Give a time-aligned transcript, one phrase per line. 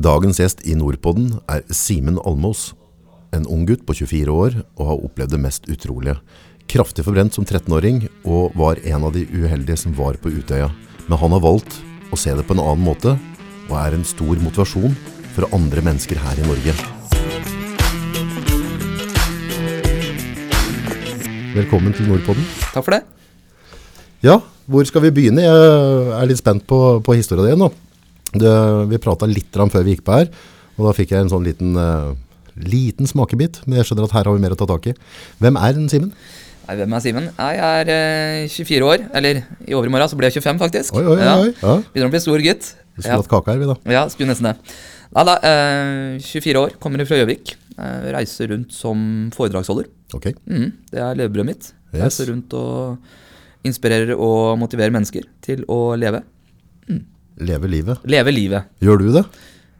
[0.00, 2.70] Dagens gjest i Nordpodden er Simen Almås.
[3.36, 6.14] En ung gutt på 24 år og har opplevd det mest utrolige.
[6.72, 10.70] Kraftig forbrent som 13-åring og var en av de uheldige som var på Utøya.
[11.04, 11.76] Men han har valgt
[12.08, 13.12] å se det på en annen måte,
[13.68, 14.96] og er en stor motivasjon
[15.34, 16.72] for andre mennesker her i Norge.
[21.58, 22.48] Velkommen til Nordpodden.
[22.70, 23.02] Takk for det.
[24.24, 25.44] Ja, hvor skal vi begynne?
[25.44, 27.72] Jeg er litt spent på, på historien di nå.
[28.30, 28.52] Det,
[28.90, 30.28] vi prata litt før vi gikk på her,
[30.78, 32.12] og da fikk jeg en sånn liten, uh,
[32.56, 33.62] liten smakebit.
[33.66, 34.94] Men jeg skjønner at her har vi mer å ta tak i.
[35.42, 36.12] Hvem er Simen?
[36.68, 37.30] Nei, hvem er Simen?
[37.34, 37.90] Jeg er
[38.46, 39.08] uh, 24 år.
[39.18, 40.94] Eller i overmorgen så blir jeg 25, faktisk.
[40.94, 41.24] Oi, oi, oi.
[41.24, 41.34] Ja.
[41.64, 41.74] Ja.
[41.90, 42.70] Begynner å bli stor gutt.
[42.94, 43.78] Vi skulle hatt kake her, vi da.
[43.90, 44.56] Ja, skulle nesten det.
[45.10, 47.56] Nei da, uh, 24 år, kommer fra Gjøvik.
[47.80, 49.88] Eh, reiser rundt som foredragsholder.
[50.16, 50.32] Ok.
[50.50, 51.70] Mm, det er levebrødet mitt.
[51.94, 52.02] Yes.
[52.02, 56.22] Reiser rundt og inspirerer og motiverer mennesker til å leve.
[57.40, 58.02] Leve livet.
[58.04, 58.68] Leve livet.
[58.84, 59.24] Gjør du det?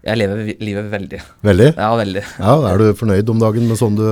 [0.01, 1.19] Jeg lever livet veldig.
[1.45, 1.67] Veldig?
[1.77, 2.23] Ja, veldig.
[2.41, 4.07] Ja, Er du fornøyd om dagen med sånn, du,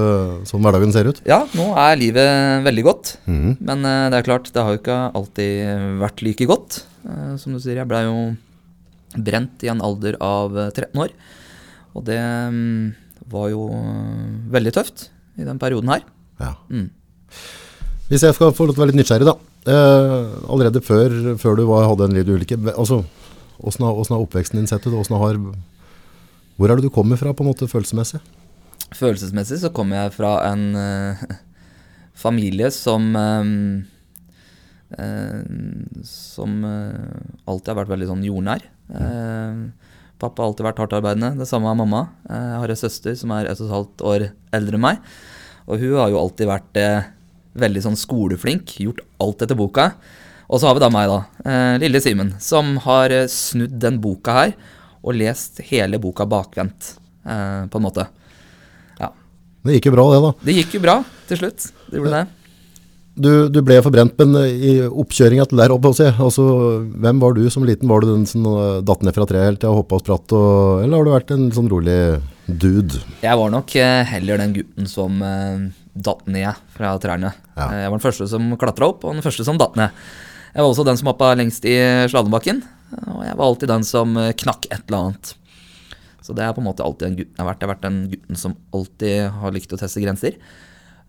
[0.48, 1.22] sånn hverdagen ser ut?
[1.24, 3.14] Ja, nå er livet veldig godt.
[3.24, 3.56] Mhm.
[3.64, 6.82] Men uh, det er klart, det har jo ikke alltid vært like godt.
[7.08, 8.18] Uh, som du sier, jeg blei jo
[9.16, 11.12] brent i en alder av eh, 13 år.
[11.96, 12.90] Og det um,
[13.32, 15.08] var jo eh, veldig tøft
[15.38, 16.04] i den perioden her.
[16.42, 16.54] Ja.
[16.68, 16.90] Mm.
[18.08, 19.36] Hvis jeg skal få lov til å være litt nysgjerrig, da.
[19.68, 23.02] Uh, allerede før, før du var, hadde en liten ulykke, altså,
[23.58, 24.94] åssen har, oppveksten din sett ut?
[24.94, 25.38] Har,
[26.58, 28.20] hvor er det du kommer fra, på en måte, følelsesmessig?
[28.96, 31.22] Følelsesmessig så kommer jeg fra en uh,
[32.16, 33.50] familie som um,
[34.96, 35.42] uh,
[36.06, 38.64] Som uh, alltid har vært veldig sånn jordnær.
[40.18, 41.36] Pappa har alltid vært hardt arbeidende.
[41.38, 42.08] Det samme har mamma.
[42.26, 44.24] Jeg har en søster som er ett og et halvt år
[44.56, 45.04] eldre enn meg.
[45.68, 46.80] Og hun har jo alltid vært
[47.58, 49.92] veldig sånn skoleflink, gjort alt etter boka.
[50.48, 51.18] Og så har vi da meg, da.
[51.44, 54.54] Eh, lille Simen, som har eh, snudd den boka her
[55.04, 56.94] og lest hele boka bakvendt,
[57.28, 58.06] eh, på en måte.
[58.98, 59.12] Ja.
[59.64, 60.32] Det gikk jo bra, det, da.
[60.48, 60.96] Det gikk jo bra
[61.28, 61.68] til slutt.
[61.90, 62.24] Det gjorde det.
[63.18, 66.44] Du, du ble forbrent, men i oppkjøringa til der oppe, altså,
[67.02, 67.90] hvem var du som liten?
[67.90, 68.46] Var du den som
[68.86, 71.32] datt ned fra treet hele tida og hoppa og spratt, og, eller har du vært
[71.34, 71.98] en sånn rolig
[72.46, 73.02] dude?
[73.24, 73.74] Jeg var nok
[74.12, 77.34] heller den gutten som datt ned fra trærne.
[77.58, 77.68] Ja.
[77.82, 79.98] Jeg var den første som klatra opp, og den første som datt ned.
[80.58, 81.74] Jeg var også den som hoppa lengst i
[82.10, 82.56] slalåmbakken,
[83.14, 85.28] og jeg var alltid den som eh, knakk et eller annet.
[86.26, 87.60] Så det er på en måte alltid den gutten jeg har vært.
[87.62, 90.34] Jeg har vært den gutten som alltid har likt å teste grenser,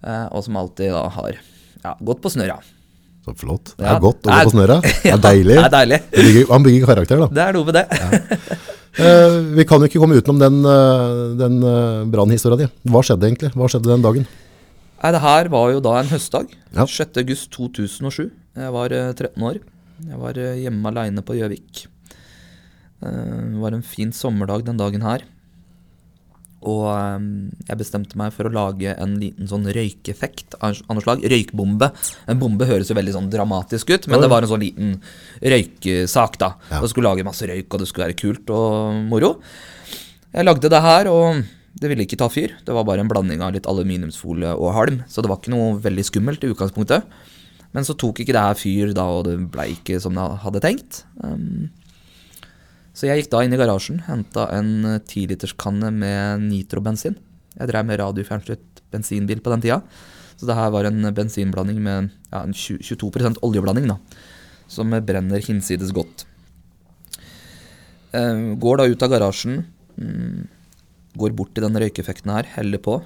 [0.06, 2.60] eh, og som alltid da har ja, gått på snørra.
[3.26, 3.74] Så flott.
[3.80, 3.96] Det Ja.
[3.96, 4.78] er godt å gå på snøra.
[5.08, 5.56] Det er deilig.
[5.58, 6.00] Det er deilig.
[6.14, 7.28] Han bygger, han bygger karakter, da.
[7.40, 7.88] Det er noe med det.
[9.00, 11.58] Eh, vi kan jo ikke komme utenom den, eh, den
[12.14, 12.70] brannhistoria di.
[12.86, 13.52] Hva skjedde egentlig?
[13.58, 14.30] Hva skjedde den dagen?
[15.00, 16.54] Nei, det her var jo da en høstdag.
[16.76, 16.86] Ja.
[16.86, 17.18] 6.
[18.60, 18.66] august 2007.
[18.66, 19.60] Jeg var eh, 13 år.
[20.10, 21.88] Jeg var eh, hjemme aleine på Gjøvik.
[23.02, 25.24] Eh, Det var en fin sommerdag den dagen her.
[26.62, 27.20] Og eh,
[27.70, 31.24] jeg bestemte meg for å lage en liten sånn røykeffekt av noe slag.
[31.24, 31.92] Røykbombe.
[32.28, 34.98] En bombe høres jo veldig sånn dramatisk ut, men det var en sånn liten
[35.44, 36.54] røykesak, da.
[36.72, 36.82] Ja.
[36.84, 39.38] Og skulle lage masse røyk, og det skulle være kult og moro.
[40.34, 41.40] Jeg lagde det her, og
[41.80, 42.54] det ville ikke ta fyr.
[42.66, 45.78] Det var bare en blanding av litt aluminiumsfolie og halm, så det var ikke noe
[45.82, 47.08] veldig skummelt i utgangspunktet.
[47.76, 50.62] Men så tok ikke det her fyr da, og det ble ikke som jeg hadde
[50.64, 51.04] tenkt.
[51.22, 51.70] Um,
[52.98, 57.16] så jeg gikk da inn i garasjen, henta en tiliterskanne med nitrobensin.
[57.56, 59.82] Jeg drev med radiofjernstyrt bensinbil på den tida.
[60.40, 63.98] Så det her var en bensinblanding med ja, en 22% oljeblanding, da.
[64.72, 66.26] Som brenner hinsides godt.
[68.14, 69.66] Um, går da ut av garasjen.
[70.00, 70.48] Um,
[71.20, 73.02] går bort til den røykeffekten her, heller på.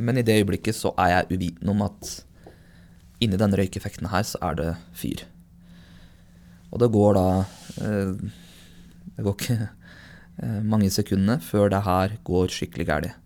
[0.00, 2.18] Men i det øyeblikket så er jeg uvitende om at
[3.20, 5.24] inni denne røykeffekten her så er det fyr.
[6.70, 7.26] Og det går da
[7.82, 8.12] eh,
[9.16, 13.16] Det går ikke eh, mange sekundene før det her går skikkelig galt.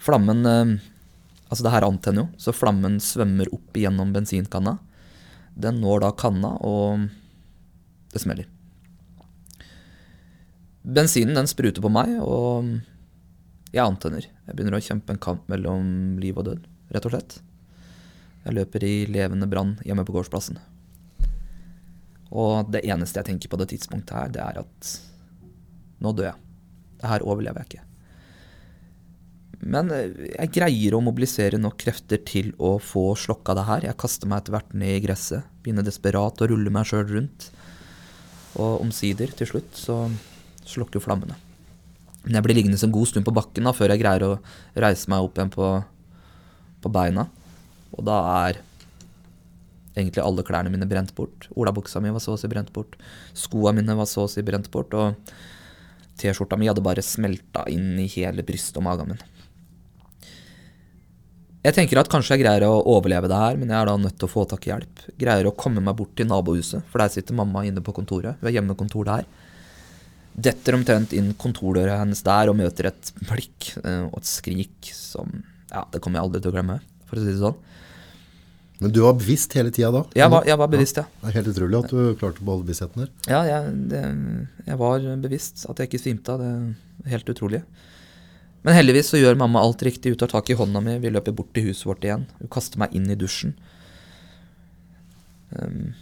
[0.00, 0.78] Flammen eh,
[1.50, 4.76] Altså, det her antenner jo, så flammen svømmer opp igjennom bensinkanna.
[5.58, 7.08] Den når da kanna, og
[8.14, 8.46] det smeller.
[10.86, 12.70] Bensinen den spruter på meg, og
[13.74, 14.30] jeg antenner.
[14.46, 17.40] Jeg begynner å kjempe en kamp mellom liv og død, rett og slett.
[18.44, 20.58] Jeg løper i levende brann hjemme på gårdsplassen.
[22.30, 24.90] Og det eneste jeg tenker på det tidspunktet her, det er at
[26.00, 26.42] nå dør jeg.
[27.00, 27.86] Det her overlever jeg ikke.
[29.60, 33.86] Men eh, jeg greier å mobilisere nok krefter til å få slokka det her.
[33.90, 37.50] Jeg kaster meg etter hvert ned i gresset, begynner desperat å rulle meg sjøl rundt.
[38.60, 40.02] Og omsider, til slutt, så
[40.66, 41.36] slukker flammene.
[42.24, 44.32] Men jeg blir liggende en god stund på bakken da, før jeg greier å
[44.80, 45.68] reise meg opp igjen på,
[46.84, 47.28] på beina.
[47.96, 48.60] Og da er
[49.96, 51.48] egentlig alle klærne mine brent bort.
[51.58, 52.96] Olabuksa mi var så å si brent bort.
[53.36, 54.94] Skoa mine var så å si brent bort.
[54.94, 55.18] Og
[56.20, 59.22] T-skjorta mi hadde bare smelta inn i hele brystet og magen min.
[61.60, 64.16] Jeg tenker at kanskje jeg greier å overleve det her, men jeg er da nødt
[64.16, 65.02] til å få tak i hjelp.
[65.20, 68.38] Greier å komme meg bort til nabohuset, for der sitter mamma inne på kontoret.
[68.40, 69.26] Hun har hjemmekontor der.
[70.40, 75.42] Detter omtrent inn kontordøra hennes der og møter et blikk eh, og et skrik som
[75.70, 76.78] Ja, det kommer jeg aldri til å glemme,
[77.10, 77.58] for å si det sånn.
[78.80, 80.00] Men du var bevisst hele tida da?
[80.16, 81.04] Jeg var, jeg var bevisst, ja.
[81.20, 83.10] Det er helt utrolig at du klarte å beholde bevisstheten der.
[83.28, 84.04] Ja, jeg, det,
[84.70, 86.40] jeg var bevisst at jeg ikke svimte av.
[86.40, 87.60] Det er helt utrolig.
[88.64, 90.14] Men heldigvis så gjør mamma alt riktig.
[90.14, 92.24] Hun tar tak i hånda mi, vi løper bort til huset vårt igjen.
[92.40, 93.52] Hun kaster meg inn i dusjen.
[95.52, 95.92] Um,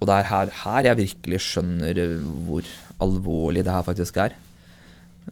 [0.00, 2.00] og det er her, her jeg virkelig skjønner
[2.46, 2.66] hvor
[3.04, 4.36] alvorlig det her faktisk er.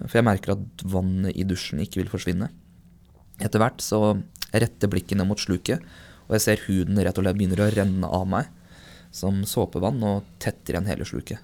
[0.01, 2.49] For jeg merker at vannet i dusjen ikke vil forsvinne.
[3.41, 4.17] Etter hvert så
[4.53, 5.81] retter blikket ned mot sluket,
[6.29, 8.51] og jeg ser huden rett og slett begynner å renne av meg
[9.13, 11.41] som såpevann og tetter igjen hele sluket.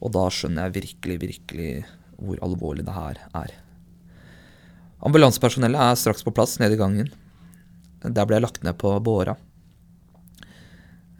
[0.00, 1.72] Og da skjønner jeg virkelig, virkelig
[2.20, 3.52] hvor alvorlig det her er.
[5.06, 7.08] Ambulansepersonellet er straks på plass nede i gangen.
[8.02, 9.36] Der ble jeg lagt ned på båra.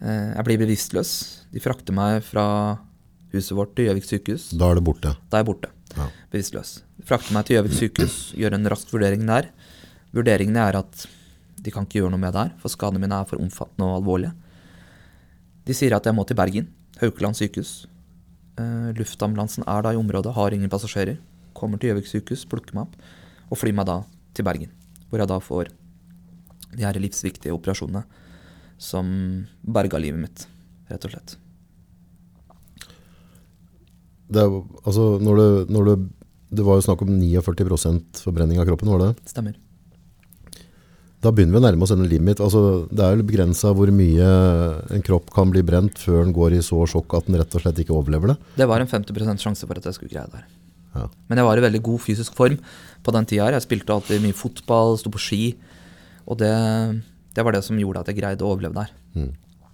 [0.00, 1.12] Eh, jeg blir bevisstløs.
[1.52, 2.44] De frakter meg fra
[3.34, 4.50] huset vårt til Gjøvik sykehus.
[4.56, 5.14] Da er det borte.
[5.30, 5.72] Da er jeg borte.
[5.96, 6.08] Ja.
[6.32, 6.80] Bevisstløs.
[7.00, 9.50] De frakter meg til Gjøvik sykehus, gjør en rask vurdering der.
[10.16, 11.06] Vurderingene er at
[11.60, 14.00] de kan ikke gjøre noe med det her, for skadene mine er for omfattende og
[14.00, 14.32] alvorlige.
[15.68, 16.70] De sier at jeg må til Bergen,
[17.00, 17.84] Haukeland sykehus.
[18.58, 21.20] Uh, luftambulansen er da i området, har ingen passasjerer.
[21.56, 22.96] Kommer til Gjøvik sykehus, plukker meg opp
[23.50, 24.00] og flyr meg da
[24.36, 24.72] til Bergen.
[25.10, 25.70] Hvor jeg da får
[26.70, 28.04] de her livsviktige operasjonene
[28.80, 29.08] som
[29.60, 30.44] berga livet mitt,
[30.88, 31.34] rett og slett.
[34.30, 34.44] Det,
[34.86, 36.06] altså, når du, når du,
[36.54, 39.10] det var jo snakk om 49% forbrenning av kroppen, var det?
[39.28, 39.58] Stemmer.
[41.20, 42.40] Da begynner vi å nærme oss en limit.
[42.40, 44.28] Altså, det er jo begrensa hvor mye
[44.94, 47.64] en kropp kan bli brent før den går i så sjokk at den rett og
[47.64, 48.38] slett ikke overlever det.
[48.62, 50.48] Det var en 50 sjanse for at jeg skulle greie det her.
[50.96, 51.04] Ja.
[51.28, 52.56] Men jeg var i veldig god fysisk form
[53.04, 53.58] på den tida her.
[53.58, 55.44] Jeg spilte alltid mye fotball, sto på ski.
[56.24, 56.50] Og det,
[57.36, 58.96] det var det som gjorde at jeg greide å overleve der.
[59.20, 59.30] Mm.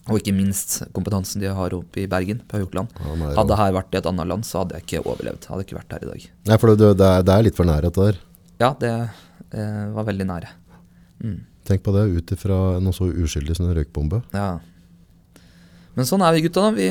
[0.06, 2.92] Og ikke minst kompetansen de har oppe i Bergen, på Haukeland.
[2.98, 5.48] Ja, Hadde det her vært i et annet land, så hadde jeg ikke overlevd.
[5.50, 6.28] Hadde ikke vært her i dag.
[6.50, 8.20] Nei, for det, det, er, litt for nærhet der.
[8.62, 10.52] Ja, det eh, var veldig nære.
[11.26, 11.36] Mm.
[11.66, 14.22] Tenk på det ut ifra noe så uskyldig som en røykbombe.
[14.36, 14.56] Ja.
[15.96, 16.68] Men sånn er vi gutta.
[16.76, 16.86] Vi,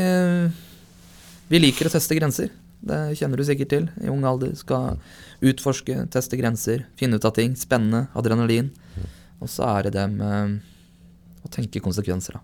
[1.52, 2.52] vi liker å teste grenser.
[2.86, 3.86] Det kjenner du sikkert til.
[4.04, 5.00] I ung alder skal
[5.46, 7.56] utforske, teste grenser, finne ut av ting.
[7.58, 8.10] Spennende.
[8.18, 8.74] Adrenalin.
[9.40, 10.60] Og så er det det med
[11.46, 12.44] å tenke konsekvenser, da.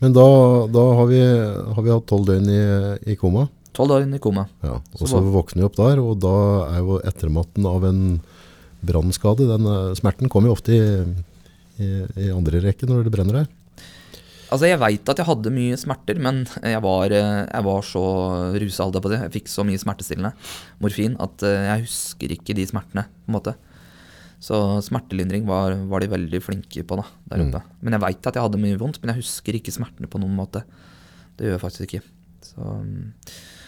[0.00, 0.26] Men da,
[0.72, 2.60] da har, vi, har vi hatt tolv døgn i,
[3.12, 3.44] i koma.
[3.76, 4.46] Tolv døgn i koma.
[4.64, 6.36] Ja, og Så så våkner vi opp der, og da
[6.70, 8.00] er jo ettermatten av en
[8.86, 9.46] brannskade.
[9.50, 10.82] Den eh, smerten kommer jo ofte i,
[11.80, 11.90] i,
[12.26, 13.50] i andre rekke når det brenner der.
[14.50, 18.04] Altså, jeg veit at jeg hadde mye smerter, men jeg var, eh, jeg var så
[18.58, 19.20] rusa jeg på det.
[19.22, 20.32] Jeg fikk så mye smertestillende
[20.82, 23.54] morfin at eh, jeg husker ikke de smertene, på en måte.
[24.42, 27.60] Så smertelindring var, var de veldig flinke på da, der oppe.
[27.84, 30.34] Men jeg veit at jeg hadde mye vondt, men jeg husker ikke smertene på noen
[30.34, 30.64] måte.
[31.36, 32.02] Det gjør jeg faktisk ikke.
[32.48, 33.10] Så, mm,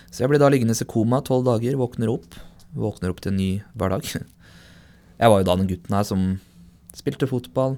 [0.08, 2.40] så jeg ble da liggende i koma tolv dager, våkner opp.
[2.72, 4.08] Våkner opp til en ny hverdag.
[5.22, 6.22] Jeg var jo da den gutten her som
[6.98, 7.76] spilte fotball,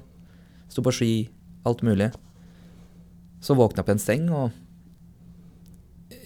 [0.72, 1.10] sto på ski,
[1.68, 2.08] alt mulig.
[3.44, 4.54] Så våkna jeg på en seng, og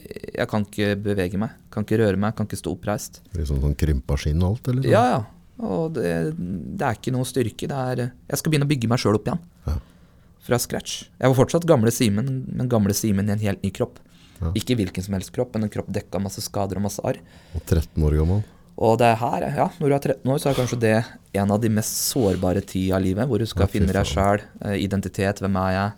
[0.06, 1.56] jeg kan ikke bevege meg.
[1.74, 3.18] Kan ikke røre meg, kan ikke stå oppreist.
[3.34, 4.86] Liksom sånn krympa skinn og alt, eller?
[4.86, 4.94] sånn?
[4.94, 5.20] Ja, ja.
[5.58, 7.66] Og det, det er ikke noe styrke.
[7.66, 9.40] Det er, jeg skal begynne å bygge meg sjøl opp igjen.
[9.66, 9.74] Ja.
[10.46, 11.00] Fra scratch.
[11.18, 13.98] Jeg var fortsatt gamle Simen, men gamle Simen i en helt ny kropp.
[14.38, 14.52] Ja.
[14.54, 17.18] Ikke hvilken som helst kropp, men en kropp dekka av masse skader og masse arr.
[17.58, 18.46] Og 13 år gammel.
[18.78, 20.96] Og det her, ja, når du er 13 år, så er kanskje det
[21.40, 24.44] en av de mest sårbare tida i livet, hvor du skal Ja, finne deg sjæl,
[24.78, 25.96] identitet, hvem er jeg,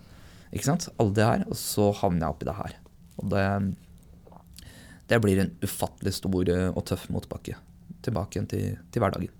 [0.56, 0.88] ikke sant?
[0.96, 1.42] Alle det her.
[1.52, 2.78] Og så havner jeg oppi det her.
[3.20, 3.44] Og det,
[5.12, 7.58] det blir en ufattelig stor eh, og tøff motbakke.
[8.00, 9.36] Tilbake igjen til, til hverdagen.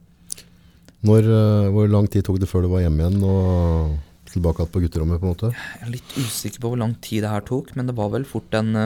[1.08, 3.96] Når, eh, hvor lang tid tok det før du var hjemme igjen og
[4.30, 5.52] tilbake på gutterommet, på en måte?
[5.56, 8.28] Jeg er litt usikker på hvor lang tid det her tok, men det var vel
[8.28, 8.76] fort en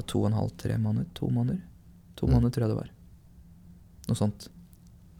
[0.00, 1.06] ja, To og en halv, tre måneder?
[1.20, 1.60] To måneder?
[2.16, 2.32] To Mm.
[2.34, 2.90] måneder tror jeg det var.
[4.08, 4.48] Noe sånt.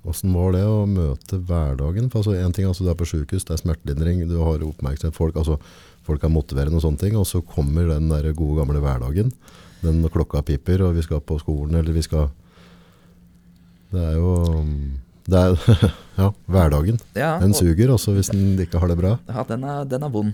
[0.00, 2.10] Hvordan var det å møte hverdagen?
[2.10, 5.14] For altså, en ting, altså, Du er på sykehus, det er smertelindring, du har oppmerksomhet,
[5.14, 5.58] folk, altså,
[6.02, 9.32] folk er motiverende og sånne ting, og så kommer den der gode gamle hverdagen.
[9.82, 12.30] Den klokka piper, og vi skal på skolen, eller vi skal
[13.92, 14.32] Det er jo
[15.30, 16.99] det er, Ja, hverdagen.
[17.16, 19.18] Ja, Den suger også hvis den ikke har det bra.
[19.28, 20.32] Ja, den er, den er vond.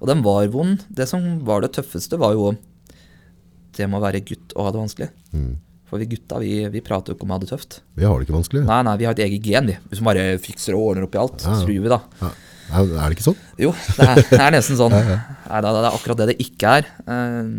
[0.00, 0.84] Og den var vond.
[0.90, 2.52] Det som var det tøffeste, var jo
[3.78, 5.08] det med å være gutt og ha det vanskelig.
[5.34, 5.52] Mm.
[5.90, 7.80] For vi gutta vi, vi prater jo ikke om å ha det tøft.
[7.98, 8.64] Vi har det ikke vanskelig.
[8.66, 9.76] Nei, nei, vi har et eget gen, vi.
[9.92, 11.44] Vi bare fikser og ordner opp i alt.
[11.44, 11.60] Ja, ja.
[11.66, 12.00] Truer vi, da.
[12.22, 12.32] Ja.
[12.74, 13.36] Er, det ikke sånn?
[13.60, 14.94] Jo, det er, det er nesten sånn.
[15.52, 16.88] Nei da, det er akkurat det det ikke er.
[17.04, 17.52] Eh,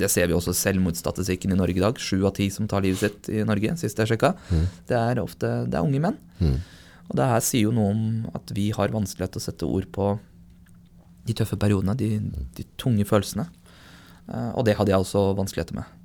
[0.00, 1.96] Det ser vi også i selvmordsstatistikken i Norge i dag.
[1.98, 4.34] Sju av ti som tar livet sitt i Norge, sist jeg sjekka.
[4.90, 6.18] Det er ofte det er unge menn.
[6.38, 6.58] Mm.
[7.10, 8.02] Og det her sier jo noe om
[8.38, 10.12] at vi har vanskelighet til å sette ord på
[11.26, 12.08] de tøffe periodene, de,
[12.56, 13.48] de tunge følelsene.
[14.28, 15.96] Eh, og det hadde jeg også vanskeligheter med.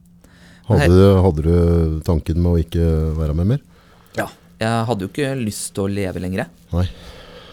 [0.70, 2.86] Hadde, du- hadde du tanken med å ikke
[3.20, 3.62] være med mer?
[4.18, 4.30] Ja.
[4.60, 6.48] Jeg hadde jo ikke lyst til å leve lenger.
[6.74, 6.88] Nei.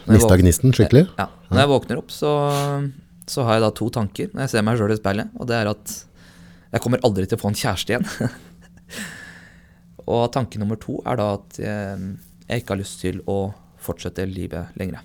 [0.07, 1.04] Mista gnisten skikkelig?
[1.19, 1.26] Ja.
[1.50, 2.31] Når jeg våkner opp, så,
[3.31, 5.31] så har jeg da to tanker når jeg ser meg sjøl i speilet.
[5.38, 5.92] Og det er at
[6.73, 8.09] jeg kommer aldri til å få en kjæreste igjen.
[10.12, 12.07] og tanke nummer to er da at jeg,
[12.49, 13.37] jeg ikke har lyst til å
[13.83, 15.02] fortsette livet lenger.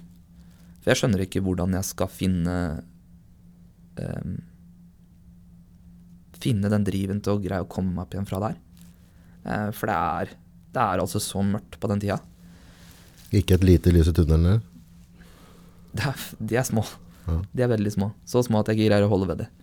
[0.82, 2.56] For jeg skjønner ikke hvordan jeg skal finne
[4.00, 4.38] em,
[6.42, 8.58] Finne den driven til å greie å komme meg opp igjen fra der.
[9.48, 10.34] Eh, for det er,
[10.76, 12.20] det er altså så mørkt på den tida.
[13.36, 14.64] Ikke et lite lys i tunnelen?
[15.98, 16.84] Er, de er små.
[17.28, 17.40] Ja.
[17.52, 18.12] De er veldig små.
[18.28, 19.54] Så små at jeg ikke greier å holde ved dem.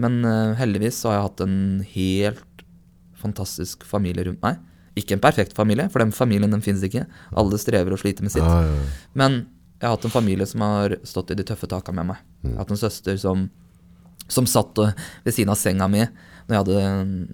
[0.00, 1.56] Men uh, heldigvis så har jeg hatt en
[1.92, 2.62] helt
[3.20, 4.60] fantastisk familie rundt meg.
[4.98, 7.04] Ikke en perfekt familie, for den familien den finnes ikke.
[7.38, 8.44] Alle strever og sliter med sitt.
[8.44, 9.10] Ja, ja.
[9.16, 9.42] Men
[9.78, 12.24] jeg har hatt en familie som har stått i de tøffe taka med meg.
[12.42, 13.46] Jeg har hatt en søster som,
[14.28, 14.78] som satt
[15.24, 16.82] ved siden av senga mi når jeg, hadde,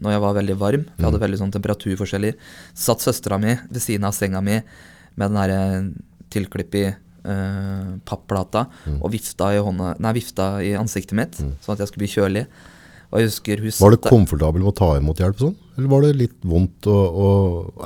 [0.05, 0.83] når jeg var veldig varm.
[0.99, 2.37] Jeg hadde veldig sånn temperaturforskjeller.
[2.77, 4.59] Satt søstera mi ved siden av senga mi
[5.19, 5.61] med den derre
[6.31, 8.67] tilklipp i eh, papplata
[9.01, 12.45] og vifta i, hånda, nei, vifta i ansiktet mitt, sånn at jeg skulle bli kjølig.
[13.09, 15.55] Husker Var du komfortabel med å ta imot hjelp sånn?
[15.79, 17.29] Eller var det litt vondt å, å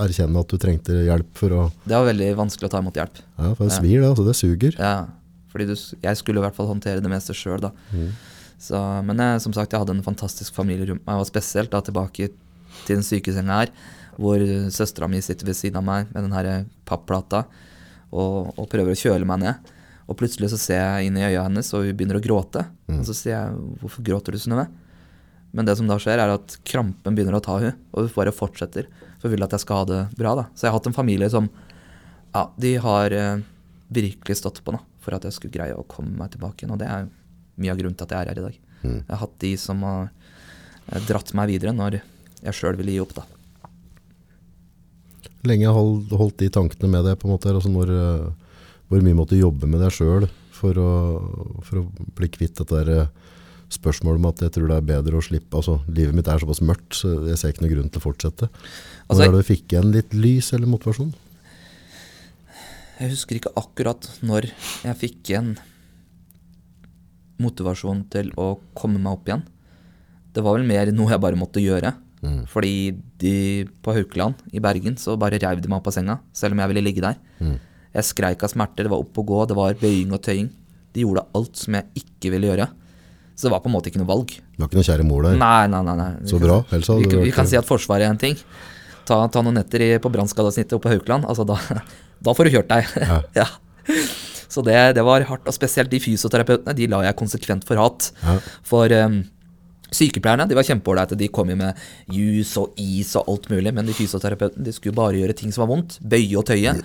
[0.02, 3.20] erkjenne at du trengte hjelp for å Det var veldig vanskelig å ta imot hjelp.
[3.38, 4.08] Ja, for det svir, det.
[4.10, 4.74] altså Det suger.
[4.82, 5.06] Ja,
[5.52, 7.70] fordi du, jeg skulle i hvert fall håndtere det meste sjøl, da.
[8.62, 11.80] Så, men jeg, som sagt, jeg hadde en fantastisk familie rundt meg, og spesielt da
[11.82, 13.72] tilbake til den sykesenga her,
[14.20, 16.50] hvor søstera mi sitter ved siden av meg med den her
[16.88, 17.46] papplata
[18.12, 19.72] og, og prøver å kjøle meg ned.
[20.10, 22.66] Og plutselig så ser jeg inn i øya hennes, og hun begynner å gråte.
[22.92, 24.68] Og så sier jeg 'Hvorfor gråter du, Synnøve?'
[25.52, 28.32] Men det som da skjer, er at krampen begynner å ta henne, og hun bare
[28.32, 28.86] fortsetter.
[29.20, 30.44] For hun vil at jeg skal ha det bra, da.
[30.54, 31.50] Så jeg har hatt en familie som
[32.32, 33.42] Ja, de har eh,
[33.92, 36.72] virkelig stått på nå for at jeg skulle greie å komme meg tilbake igjen.
[36.72, 37.10] Og det er
[37.60, 38.58] mye av grunnen til at jeg er her i dag.
[38.82, 42.00] Jeg har hatt de som har eh, dratt meg videre når
[42.42, 43.26] jeg sjøl ville gi opp, da.
[45.46, 47.50] Lenge hold, holdt de tankene med deg, på en måte.
[47.50, 48.54] Altså når, eh,
[48.90, 50.78] hvor mye måtte du jobbe med deg sjøl for,
[51.66, 51.86] for å
[52.18, 53.32] bli kvitt dette der, eh,
[53.72, 56.60] spørsmålet om at jeg tror det er bedre å slippe altså Livet mitt er såpass
[56.60, 58.48] mørkt, så jeg ser ikke noe grunn til å fortsette.
[58.52, 61.12] Når Altså, er det du fikk igjen litt lys eller motivasjon?
[63.00, 64.50] Jeg husker ikke akkurat når
[64.84, 65.54] jeg fikk igjen
[67.42, 69.42] motivasjon til å komme meg opp igjen.
[70.32, 71.92] Det var vel mer noe jeg bare måtte gjøre.
[72.22, 72.44] Mm.
[72.46, 72.72] Fordi
[73.18, 73.34] de
[73.82, 76.70] på Haukeland i Bergen så bare reiv de meg opp av senga, selv om jeg
[76.72, 77.18] ville ligge der.
[77.42, 77.56] Mm.
[77.92, 80.48] Jeg skreik av smerter, det var opp og gå, det var bøying og tøying.
[80.94, 82.68] De gjorde alt som jeg ikke ville gjøre.
[83.34, 84.32] Så det var på en måte ikke noe valg.
[84.54, 85.36] Du har ikke noe kjære mor der?
[85.40, 85.94] Nei, nei, nei.
[85.98, 86.10] nei.
[86.30, 86.60] Så bra.
[86.70, 88.36] Ellers hadde Vi, kan- vi kan si at Forsvaret er en ting.
[89.08, 91.24] Ta, ta noen netter i, på brannskadesnittet oppe på Haukeland.
[91.26, 91.56] Altså da,
[92.28, 92.92] da får du kjørt deg.
[93.02, 93.20] Ja.
[93.42, 93.48] Ja.
[94.52, 95.46] Så det, det var hardt.
[95.48, 98.10] Og spesielt de fysioterapeutene, de la jeg konsekvent for hat.
[98.22, 98.36] Ja.
[98.68, 99.22] For um,
[99.92, 101.18] sykepleierne de var kjempeålreite.
[101.18, 101.82] De kom jo med
[102.12, 103.72] jus og is og alt mulig.
[103.74, 105.98] Men de fysioterapeutene de skulle bare gjøre ting som var vondt.
[106.04, 106.76] Bøye og tøye.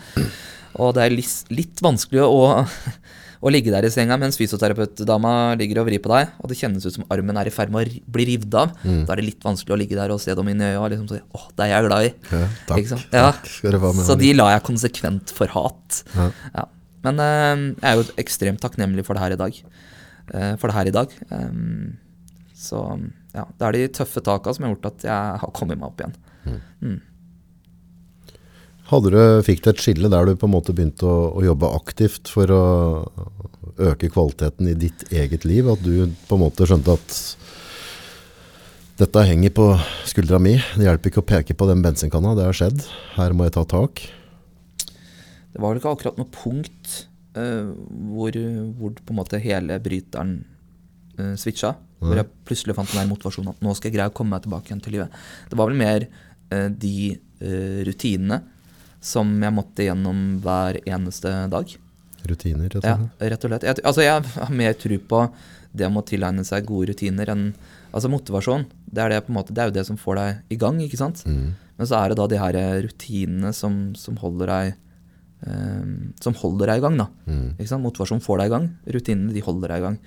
[0.78, 2.64] Og det er litt, litt vanskelig å,
[3.46, 6.86] å ligge der i senga mens fysioterapeutdama ligger og vrir på deg, og det kjennes
[6.86, 8.76] ut som armen er i ferd med å bli revet av.
[9.08, 10.92] Da er det litt vanskelig å ligge der og se dem inn i øya og
[10.94, 12.14] liksom si 'Å, det er jeg glad i'.
[12.32, 12.96] Ja, takk.
[13.12, 13.28] Ja.
[13.32, 13.52] Takk
[14.06, 16.04] Så de la jeg konsekvent for hat.
[16.16, 16.32] Ja.
[16.54, 16.68] Ja.
[17.08, 19.62] Men eh, jeg er jo ekstremt takknemlig for det her i dag.
[20.34, 21.14] Eh, for det her i dag.
[21.32, 21.98] Um,
[22.58, 22.84] så
[23.36, 26.02] ja, det er de tøffe taka som har gjort at jeg har kommet meg opp
[26.02, 26.18] igjen.
[28.88, 31.70] Hadde du, fikk du et skille der du på en måte begynte å, å jobbe
[31.76, 32.64] aktivt for å
[33.84, 35.68] øke kvaliteten i ditt eget liv?
[35.70, 37.18] At du på en måte skjønte at
[38.98, 39.66] dette henger på
[40.10, 40.56] skuldra mi.
[40.80, 42.34] Det hjelper ikke å peke på den bensinkanna.
[42.38, 42.80] Det har skjedd.
[43.20, 44.02] Her må jeg ta tak.
[45.58, 46.92] Det var vel ikke akkurat noe punkt
[47.34, 47.74] eh,
[48.14, 48.38] hvor,
[48.78, 50.36] hvor på en måte hele bryteren
[51.18, 51.74] uh, switcha.
[51.98, 54.44] Hvor jeg plutselig fant den der motivasjonen at nå skal jeg greie å komme meg
[54.46, 55.22] tilbake igjen til livet.
[55.50, 56.98] Det var vel mer eh, de
[57.42, 58.38] eh, rutinene
[59.02, 61.74] som jeg måtte gjennom hver eneste dag.
[62.28, 63.08] Rutiner, rett og slett?
[63.18, 63.66] Ja, rett og slett.
[63.66, 65.24] Jeg, altså jeg har mer tro på
[65.78, 67.50] det om å tilegne seg gode rutiner enn
[67.88, 68.66] Altså motivasjon.
[68.86, 71.22] Det er, det, måte, det er jo det som får deg i gang, ikke sant?
[71.26, 71.56] Mm.
[71.80, 74.76] Men så er det da de her rutinene som, som holder deg eh,
[76.24, 77.08] Som holder deg i gang, da.
[77.30, 77.82] Mm.
[77.84, 78.70] Motivasjon får deg i gang.
[78.96, 79.98] Rutinene de holder deg i gang.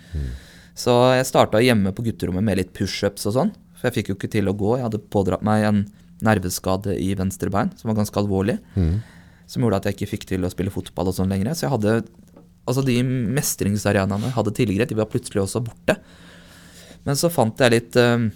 [0.81, 3.53] Så jeg starta hjemme på gutterommet med litt pushups og sånn.
[3.79, 4.77] For jeg fikk jo ikke til å gå.
[4.79, 5.85] Jeg hadde pådratt meg en
[6.25, 8.59] nerveskade i venstre bein som var ganske alvorlig.
[8.77, 8.99] Mm.
[9.51, 11.55] Som gjorde at jeg ikke fikk til å spille fotball og sånn lenger.
[11.55, 12.01] Så jeg hadde
[12.69, 15.97] Altså de mestringsarenaene jeg hadde tidligere, de var plutselig også borte.
[17.09, 18.29] Men så fant jeg litt eh,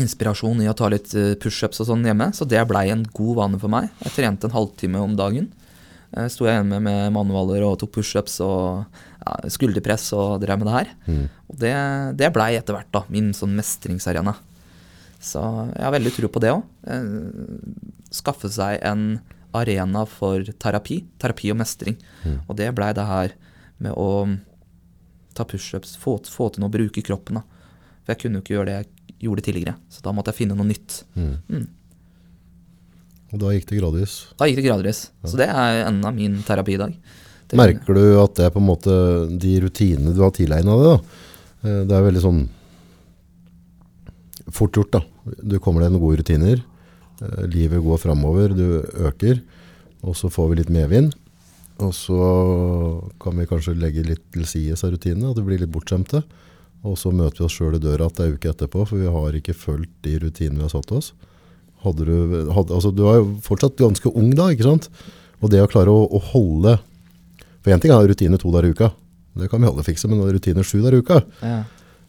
[0.00, 3.36] inspirasjon i å ta litt eh, pushups og sånn hjemme, så det blei en god
[3.38, 3.92] vane for meg.
[4.02, 5.52] Jeg trente en halvtime om dagen.
[6.16, 8.84] Eh, Sto jeg igjen med manualer og tok pushups og
[9.24, 10.90] ja, skulderpress og drev med det her.
[11.08, 11.22] Mm.
[11.50, 11.74] Og det,
[12.20, 14.36] det blei etter hvert da, min sånn mestringsarena.
[15.24, 15.40] Så
[15.72, 16.64] jeg har veldig tro på det òg.
[18.12, 19.06] Skaffe seg en
[19.56, 21.00] arena for terapi.
[21.22, 21.96] Terapi og mestring.
[22.26, 22.42] Mm.
[22.44, 23.32] Og det blei det her
[23.82, 24.08] med å
[25.34, 27.40] ta pushups, få, få til noe bruke kroppen.
[27.40, 27.64] da.
[28.04, 28.90] For jeg kunne jo ikke gjøre det jeg
[29.24, 31.00] gjorde tidligere, så da måtte jeg finne noe nytt.
[31.16, 31.64] Mm.
[33.34, 34.12] Og da gikk det gradvis.
[34.38, 35.00] Da gikk det gradvis.
[35.26, 36.94] Så det er enda min terapi i dag.
[37.48, 38.94] Det- Merker du at det er på en måte
[39.38, 40.96] de rutinene du har tilegna deg, da?
[41.68, 42.48] eh, Det er veldig sånn
[44.54, 45.00] fort gjort, da.
[45.42, 46.62] Du kommer deg noen gode rutiner.
[47.22, 49.40] eh, Livet går framover, du øker,
[50.02, 51.14] og så får vi litt medvind.
[51.80, 55.72] Og så kan vi kanskje legge litt til side av rutinene, at vi blir litt
[55.72, 56.22] bortskjemte.
[56.84, 59.06] Og så møter vi oss sjøl i døra at det er uke etterpå, for vi
[59.10, 61.12] har ikke fulgt de rutinene vi har satt oss.
[61.84, 62.14] Hadde du,
[62.54, 64.88] hadde, altså, du er jo fortsatt ganske ung da, ikke sant?
[65.44, 66.78] Og det å klare å, å holde
[67.64, 68.90] For én ting er rutine to dager i uka.
[69.34, 71.62] Det kan vi alle fikse, men rutine sju dager i uka, Ja.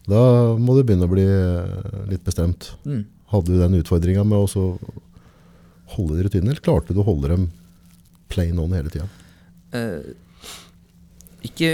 [0.08, 0.22] da
[0.60, 2.74] må du begynne å bli eh, litt bestemt.
[2.86, 3.05] Mm.
[3.32, 4.65] Hadde du den utfordringa med å
[5.96, 7.48] holde de rutinene, eller klarte du å holde dem
[8.29, 9.08] plain on hele tida?
[9.74, 10.13] Uh,
[11.46, 11.72] ikke,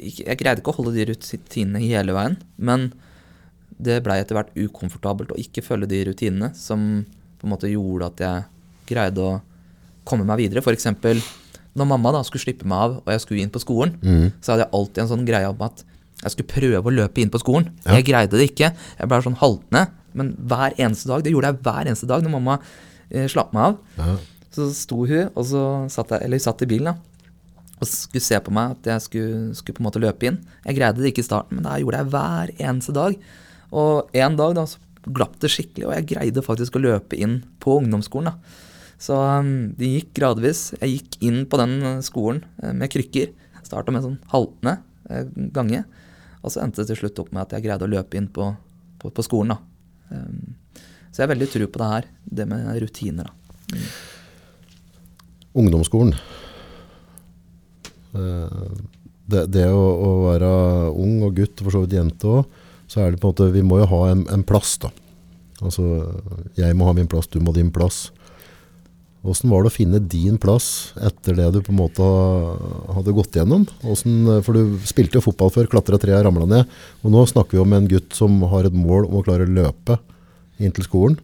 [0.00, 2.90] ikke, jeg greide ikke å holde de rutinene hele veien, men
[3.80, 7.06] det blei etter hvert ukomfortabelt å ikke følge de rutinene som
[7.40, 8.44] på en måte gjorde at jeg
[8.90, 9.40] greide å
[10.08, 10.62] komme meg videre.
[10.64, 10.86] F.eks.
[11.78, 14.32] når mamma da skulle slippe meg av og jeg skulle inn på skolen, Mm.
[14.42, 15.84] så hadde jeg alltid en sånn greie om at
[16.22, 17.70] jeg skulle prøve å løpe inn på skolen.
[17.86, 17.94] Ja.
[17.96, 18.74] Jeg greide det ikke.
[18.98, 19.86] Jeg ble sånn haltende.
[20.12, 22.58] Men hver eneste dag, det gjorde jeg hver eneste dag når mamma
[23.10, 23.78] eh, slapp meg av.
[23.96, 24.16] Ja.
[24.52, 26.96] Så sto hun, og så satt jeg, eller satt i bilen, da.
[27.80, 30.40] Og skulle se på meg at jeg skulle, skulle på en måte løpe inn.
[30.66, 33.14] Jeg greide det ikke i starten, men det gjorde jeg hver eneste dag.
[33.72, 34.76] Og en dag da, så
[35.06, 38.32] glapp det skikkelig, og jeg greide faktisk å løpe inn på ungdomsskolen.
[38.32, 38.66] da.
[39.00, 40.74] Så um, det gikk gradvis.
[40.76, 43.30] Jeg gikk inn på den eh, skolen eh, med krykker.
[43.64, 44.74] Starta med sånn haltende
[45.08, 45.24] eh,
[45.56, 45.86] gange.
[46.44, 48.50] Og så endte det til slutt opp med at jeg greide å løpe inn på,
[49.00, 49.56] på, på skolen.
[49.56, 49.58] da.
[50.12, 53.30] Um, så jeg har veldig tro på det her, det med rutiner.
[53.30, 53.80] da.
[55.60, 56.14] Ungdomsskolen.
[58.14, 58.62] Eh,
[59.30, 60.46] Det, det å, å være
[60.98, 62.56] ung og gutt, og for så vidt jente òg,
[62.90, 64.90] så er det på en måte Vi må jo ha en, en plass, da.
[65.60, 65.84] Altså,
[66.58, 68.08] jeg må ha min plass, du må ha din plass.
[69.20, 72.04] Åssen var det å finne din plass etter det du på en måte
[72.96, 73.66] hadde gått gjennom?
[73.82, 76.78] Hvordan, for du spilte jo fotball før, klatra treet, ramla ned.
[77.04, 79.52] Og nå snakker vi om en gutt som har et mål om å klare å
[79.60, 79.98] løpe
[80.56, 81.18] inn til skolen.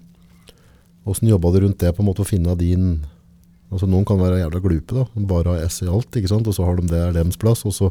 [1.09, 2.97] Åssen jobba du rundt det på en måte å finne din
[3.67, 5.25] Altså Noen kan være jævla glupe, da.
[5.27, 6.47] Bare ha S i alt, ikke sant?
[6.47, 7.65] og så har de det er deres plass.
[7.67, 7.89] Og så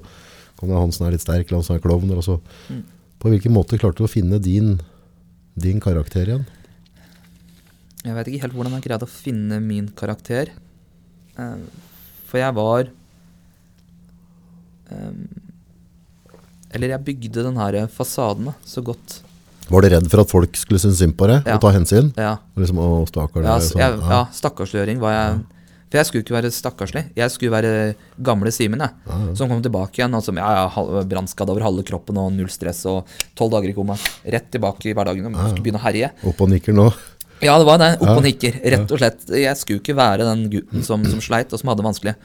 [0.55, 2.13] kan det han som er litt sterk, eller han som er klovn.
[2.15, 2.37] Og så.
[2.71, 2.79] Mm.
[3.25, 4.75] På hvilken måte klarte du å finne din,
[5.57, 6.43] din karakter igjen?
[8.05, 10.51] Jeg vet ikke helt hvordan jeg greide å finne min karakter.
[11.41, 11.63] Eh,
[12.29, 12.91] For jeg var
[14.93, 15.15] eh,
[16.69, 19.23] Eller jeg bygde den her fasaden så godt.
[19.73, 21.57] Var du redd for at folk skulle synes synd på deg Ja.
[21.57, 22.13] og ta hensyn?
[22.13, 24.11] Ja, liksom, å, stakkar, ja, sånn, jeg, ja.
[24.19, 25.41] ja stakkarsliggjøring var jeg
[25.95, 27.01] For jeg skulle ikke være stakkarslig.
[27.15, 27.69] Jeg skulle være
[28.27, 28.91] gamle Simen, jeg.
[29.07, 29.35] Ja, ja.
[29.39, 30.17] Som kom tilbake igjen.
[30.17, 33.95] Altså, ja, ja, Brannskadd over halve kroppen og null stress og tolv dager i koma.
[34.35, 36.09] Rett tilbake i hverdagen og skulle begynne å herje.
[36.27, 36.89] Opp og nikker nå.
[37.39, 37.93] Ja, det var det.
[38.01, 39.23] Opp og nikker, rett og slett.
[39.39, 42.15] Jeg skulle ikke være den gutten som, som sleit og som hadde det vanskelig.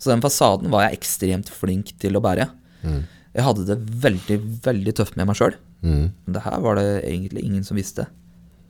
[0.00, 2.48] Så den fasaden var jeg ekstremt flink til å bære.
[2.80, 3.04] Mm.
[3.36, 5.60] Jeg hadde det veldig, veldig tøft med meg sjøl.
[5.84, 6.08] Mm.
[6.08, 8.08] Men det her var det egentlig ingen som visste.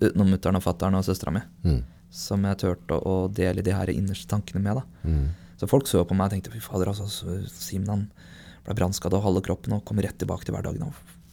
[0.03, 1.47] Utenom mutter'n og fatter'n og søstera mi.
[1.63, 1.81] Mm.
[2.11, 4.81] Som jeg turte å dele de her innerste tankene med.
[4.81, 5.09] da.
[5.09, 5.29] Mm.
[5.61, 7.07] Så folk så på meg og tenkte fy fader, altså,
[7.53, 8.07] Simen han
[8.67, 10.91] ble brannskadd av halve kroppen og kom rett tilbake til hverdagen.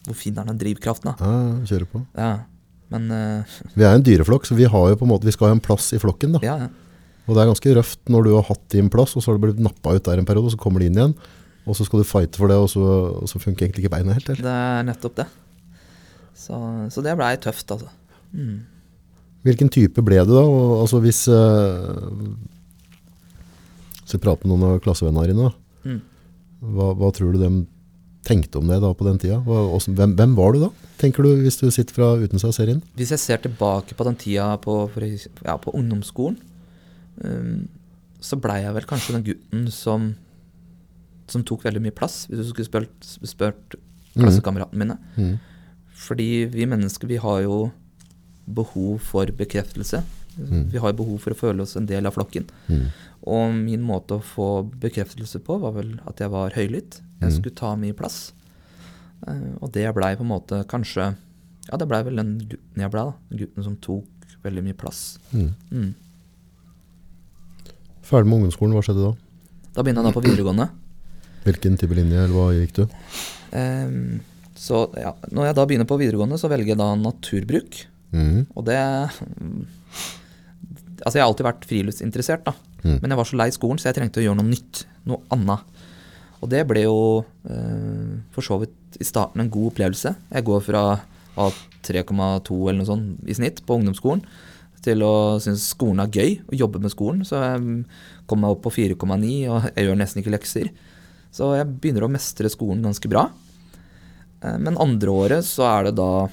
[0.08, 1.16] Hvor fin er den drivkraften, da?
[1.18, 2.04] Ja, kjører på.
[2.18, 2.34] Ja.
[2.92, 5.50] Men Uh, Vi er en dyreflokk, så vi, har jo på en måte, vi skal
[5.50, 6.38] ha en plass i flokken.
[6.38, 6.44] da.
[6.44, 6.68] ja, ja.
[7.28, 9.42] Og det er ganske røft når du har hatt din plass, og så har du
[9.44, 11.12] blitt nappa ut der en periode, og så kommer du inn igjen.
[11.68, 12.80] Og så skal du fighte for det, og så,
[13.20, 14.30] og så funker egentlig ikke beina helt.
[14.32, 14.46] Eller?
[14.46, 15.26] Det er nettopp det.
[16.38, 16.56] Så,
[16.94, 17.90] så det blei tøft, altså.
[18.32, 18.62] Mm.
[19.46, 20.42] Hvilken type ble du da?
[20.42, 21.88] Og, altså hvis eh,
[24.02, 25.50] Hvis vi prater med noen av klassevennene dine,
[25.86, 26.00] Mm.
[26.74, 27.48] hva, hva tror du de
[28.26, 29.36] tenkte om det da på den tida?
[29.46, 30.70] Hva, også, hvem, hvem var du da,
[31.00, 32.80] tenker du, hvis du sitter fra utenfor serien?
[32.98, 34.74] Hvis jeg ser tilbake på den tida på,
[35.46, 36.36] ja, på ungdomsskolen,
[37.22, 37.68] um,
[38.20, 40.10] så blei jeg vel kanskje den gutten som,
[41.30, 43.78] som tok veldig mye plass, hvis du skulle spurt, spurt
[44.18, 44.98] klassekameratene mine.
[45.14, 45.36] Mm.
[46.08, 47.68] Fordi vi mennesker, vi har jo
[48.54, 50.02] behov for bekreftelse.
[50.38, 50.68] Mm.
[50.72, 52.46] Vi har behov for å føle oss en del av flokken.
[52.70, 52.84] Mm.
[53.28, 54.48] Og min måte å få
[54.80, 57.00] bekreftelse på var vel at jeg var høylytt.
[57.20, 57.36] Jeg Mm.
[57.38, 58.32] skulle ta mye plass.
[59.26, 61.16] Eh, og det blei på en måte kanskje
[61.70, 63.12] Ja, det blei vel den gutten jeg blei, da.
[63.36, 64.06] Gutten som tok
[64.42, 65.18] veldig mye plass.
[65.34, 65.50] Mm.
[65.70, 65.94] Mm.
[68.08, 69.12] Ferdig med ungdomsskolen, hva skjedde da?
[69.76, 70.68] Da begynte jeg da på videregående.
[71.44, 72.82] Hvilken type linje, eller hva gikk du?
[73.52, 74.20] Um,
[74.56, 77.82] så ja, når jeg da begynner på videregående, så velger jeg da naturbruk.
[78.12, 78.46] Mhm.
[78.56, 79.66] Og det mm,
[80.98, 82.52] Altså, jeg har alltid vært friluftsinteressert, da.
[82.82, 82.96] Mm.
[83.02, 84.80] Men jeg var så lei skolen, så jeg trengte å gjøre noe nytt.
[85.06, 85.78] Noe annet.
[86.42, 86.96] Og det ble jo
[87.46, 90.12] eh, for så vidt i starten en god opplevelse.
[90.34, 90.98] Jeg går fra å
[91.38, 91.48] ha
[91.86, 94.24] 3,2 eller noe sånt i snitt på ungdomsskolen
[94.84, 97.24] til å synes skolen er gøy, å jobbe med skolen.
[97.26, 97.80] Så jeg mm,
[98.30, 100.70] kom meg opp på 4,9, og jeg gjør nesten ikke lekser.
[101.34, 103.28] Så jeg begynner å mestre skolen ganske bra.
[104.42, 106.28] Eh, Men andre året så er det da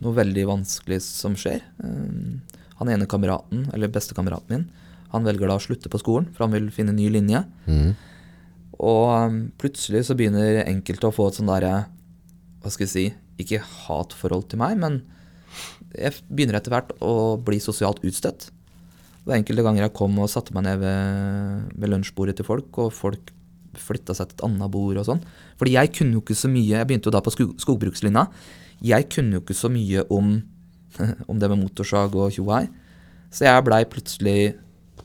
[0.00, 1.62] noe veldig vanskelig som skjer.
[1.84, 4.68] Eh, han ene kameraten, eller bestekameraten min,
[5.10, 7.42] han velger da å slutte på skolen, for han vil finne ny linje.
[7.66, 7.90] Mm.
[8.80, 11.88] Og eh, plutselig så begynner enkelte å få et sånn derre
[12.60, 13.04] Hva skal vi si
[13.40, 15.02] Ikke hatforhold til meg, men
[15.96, 18.50] jeg begynner etter hvert å bli sosialt utstøtt.
[18.50, 22.68] Det var enkelte ganger jeg kom og satte meg ned ved, ved lunsjbordet til folk,
[22.78, 23.32] og folk
[23.78, 25.20] flytta seg til et annet bord og sånn.
[25.60, 28.26] Fordi jeg kunne jo ikke så mye Jeg begynte jo da på skog, skogbrukslinja.
[28.82, 30.32] Jeg kunne jo ikke så mye om,
[31.30, 32.64] om det med motorsag og tjohei.
[33.30, 34.38] Så jeg blei plutselig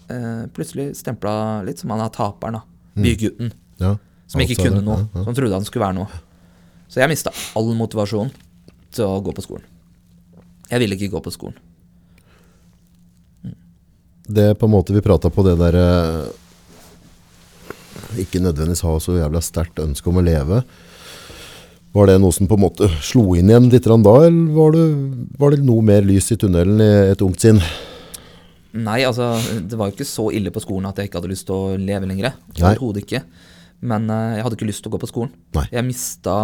[0.10, 2.64] eh, Plutselig stempla litt som han er taperen, da.
[2.96, 3.52] Bygutten.
[3.82, 3.96] Ja.
[4.32, 5.04] Som ikke kunne noe.
[5.04, 5.28] ja, ja.
[5.28, 6.24] Som trodde han skulle være noe.
[6.90, 8.32] Så jeg mista all motivasjon
[8.96, 9.68] til å gå på skolen.
[10.72, 11.58] Jeg ville ikke gå på skolen.
[14.26, 16.22] Det på en måte vi prata på det der eh,
[18.22, 20.62] Ikke nødvendigvis ha så jævla sterkt ønske om å leve.
[21.96, 24.86] Var det noe som på en måte slo inn igjen litt da, eller var det,
[25.40, 27.62] var det noe mer lys i tunnelen i et ungt sinn?
[28.76, 29.30] Nei, altså,
[29.64, 31.78] det var jo ikke så ille på skolen at jeg ikke hadde lyst til å
[31.80, 32.36] leve lenger.
[32.58, 33.22] Overhodet ikke.
[33.86, 35.32] Men uh, jeg hadde ikke lyst til å gå på skolen.
[35.56, 35.66] Nei.
[35.72, 36.36] Jeg mista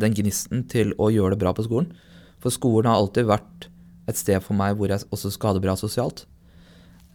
[0.00, 1.88] den gnisten til å gjøre det bra på skolen.
[2.42, 3.70] For skolen har alltid vært
[4.10, 6.26] et sted for meg hvor jeg også skal ha det bra sosialt.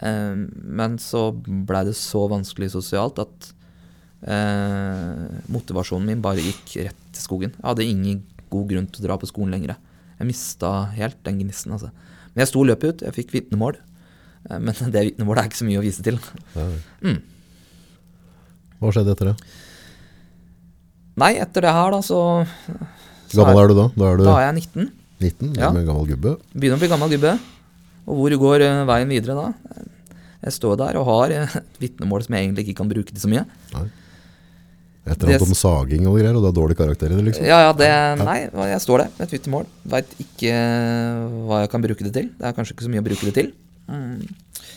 [0.01, 3.51] Uh, men så blei det så vanskelig sosialt at
[4.27, 7.53] eh, motivasjonen min bare gikk rett til skogen.
[7.57, 9.75] Jeg hadde ingen god grunn til å dra på skolen lenger.
[10.19, 11.91] Jeg mista helt den gnisten, altså.
[12.33, 13.79] Men jeg sto løpet ut, jeg fikk vitnemål.
[14.49, 16.19] Eh, Men det vitnemålet er ikke så mye å vise til.
[17.01, 17.19] Mm.
[18.81, 19.35] Hva skjedde etter det?
[21.21, 22.19] Nei, etter det her, da, så,
[23.29, 23.87] så Gammel er du da?
[23.93, 24.91] Da er du Da er jeg 19.
[25.21, 25.69] 19, Ja.
[25.85, 26.37] gammel gubbe.
[26.55, 27.33] Begynner å bli gammel gubbe.
[28.09, 29.83] Og hvor går uh, veien videre da?
[30.41, 33.21] Jeg står der og har eh, et vitnemål som jeg egentlig ikke kan bruke til
[33.21, 33.43] så mye.
[35.01, 37.45] Et eller annet om saging og greier, og det er dårlig karakter i det, liksom.
[37.47, 37.89] Ja, ja, det
[38.21, 38.37] Nei,
[38.69, 39.65] jeg står der med et vitnemål.
[39.95, 40.51] Veit ikke
[41.47, 42.27] hva jeg kan bruke det til.
[42.37, 43.49] Det er kanskje ikke så mye å bruke det til.
[43.89, 44.67] Mm.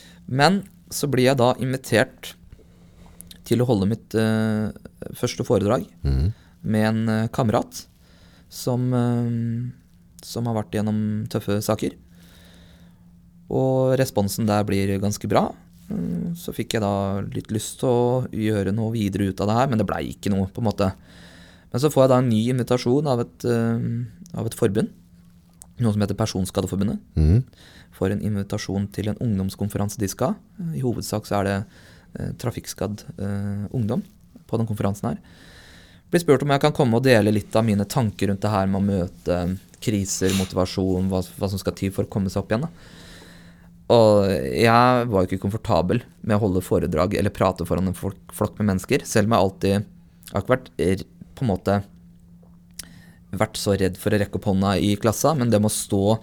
[0.41, 0.63] Men
[0.95, 2.33] så blir jeg da invitert
[3.45, 4.73] til å holde mitt uh,
[5.19, 6.25] første foredrag mm.
[6.73, 7.85] med en uh, kamerat
[8.49, 11.99] som, uh, som har vært gjennom tøffe saker.
[13.53, 15.51] Og responsen der blir ganske bra.
[15.95, 19.59] Mm, Så fikk jeg da litt lyst til å gjøre noe videre ut av det
[19.59, 20.91] her, men det blei ikke noe, på en måte.
[21.73, 24.91] Men så får jeg da en ny invitasjon av et, eh, av et forbund,
[25.79, 27.01] noe som heter Personskadeforbundet.
[27.17, 27.45] Mm.
[27.95, 30.35] Får en invitasjon til en ungdomskonferanse de skal.
[30.75, 31.57] I hovedsak så er det
[32.19, 34.03] eh, trafikkskadd eh, ungdom
[34.47, 35.19] på den konferansen her.
[36.11, 38.67] Blir spurt om jeg kan komme og dele litt av mine tanker rundt det her
[38.71, 42.53] med å møte kriser, motivasjon, hva, hva som skal til for å komme seg opp
[42.53, 42.67] igjen.
[42.69, 43.03] da.
[43.93, 48.17] Og jeg var jo ikke komfortabel med å holde foredrag eller prate foran en flok,
[48.33, 50.71] flokk med mennesker, selv om jeg alltid Jeg har ikke vært
[51.35, 51.83] på en måte
[53.35, 56.17] vært så redd for å rekke opp hånda i klassa, men det med å stå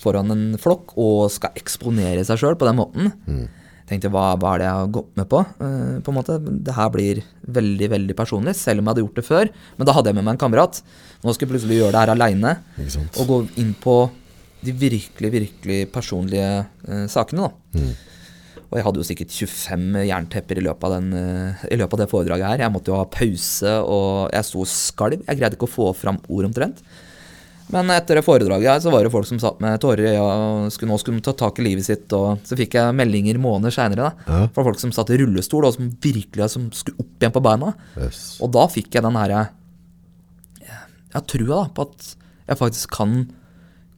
[0.00, 3.12] foran en flokk og skal eksponere seg sjøl på den måten
[3.86, 5.40] tenkte hva, hva er det jeg har gått med på?
[5.60, 7.22] Uh, på en måte, Det her blir
[7.58, 9.50] veldig veldig personlig, selv om jeg hadde gjort det før.
[9.78, 10.80] Men da hadde jeg med meg en kamerat.
[11.22, 12.56] Nå skulle jeg plutselig gjøre det her aleine
[13.20, 13.96] og gå inn på
[14.64, 17.48] de virkelig, virkelig personlige eh, sakene.
[17.48, 17.80] da.
[18.66, 22.00] Og jeg hadde jo sikkert 25 jerntepper i løpet, av den, eh, i løpet av
[22.02, 22.58] det foredraget her.
[22.64, 25.20] Jeg måtte jo ha pause, og jeg sto skalv.
[25.26, 26.80] Jeg greide ikke å få fram ord omtrent.
[27.70, 30.22] Men etter det foredraget her, så var det folk som satt med tårer i øya
[30.22, 32.12] og skulle, nå skulle de ta tak i livet sitt.
[32.14, 34.46] Og så fikk jeg meldinger måneder seinere Ja.
[34.54, 37.74] fra folk som satt i rullestol, og som virkelig som skulle opp igjen på beina.
[37.98, 38.38] Yes.
[38.40, 39.48] Og da fikk jeg den herre
[40.62, 42.14] Jeg har trua da, på at
[42.48, 43.12] jeg faktisk kan,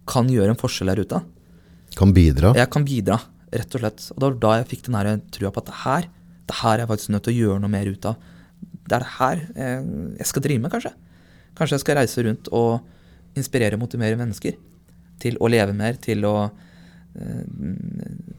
[0.09, 1.21] kan gjøre en forskjell her ute.
[1.99, 2.55] Kan bidra.
[2.57, 3.19] Jeg kan bidra,
[3.53, 4.07] rett og slett.
[4.15, 6.09] Og det var da jeg fikk den her trua på at det her,
[6.49, 8.31] det her er jeg faktisk nødt til å gjøre noe mer ut av.
[8.89, 9.83] Det er det her jeg,
[10.21, 10.95] jeg skal drive med, kanskje.
[11.59, 14.57] Kanskje jeg skal reise rundt og inspirere og motivere mennesker
[15.23, 16.37] til å leve mer, til å,
[17.19, 17.45] eh,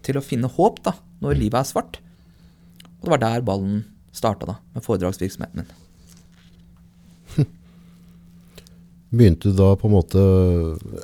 [0.05, 1.99] til å finne håp da, når livet er svart.
[2.99, 3.83] Og det var der ballen
[4.15, 5.78] starta, da, med foredragsvirksomheten min.
[9.09, 10.23] Begynte du da på en måte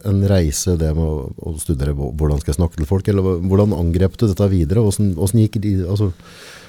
[0.06, 3.74] en reise det med å, å studere hvordan skal jeg snakke til folk, eller hvordan
[3.74, 4.84] angrep du dette videre?
[4.86, 5.58] Hvordan, hvordan, gikk,
[5.90, 6.12] altså,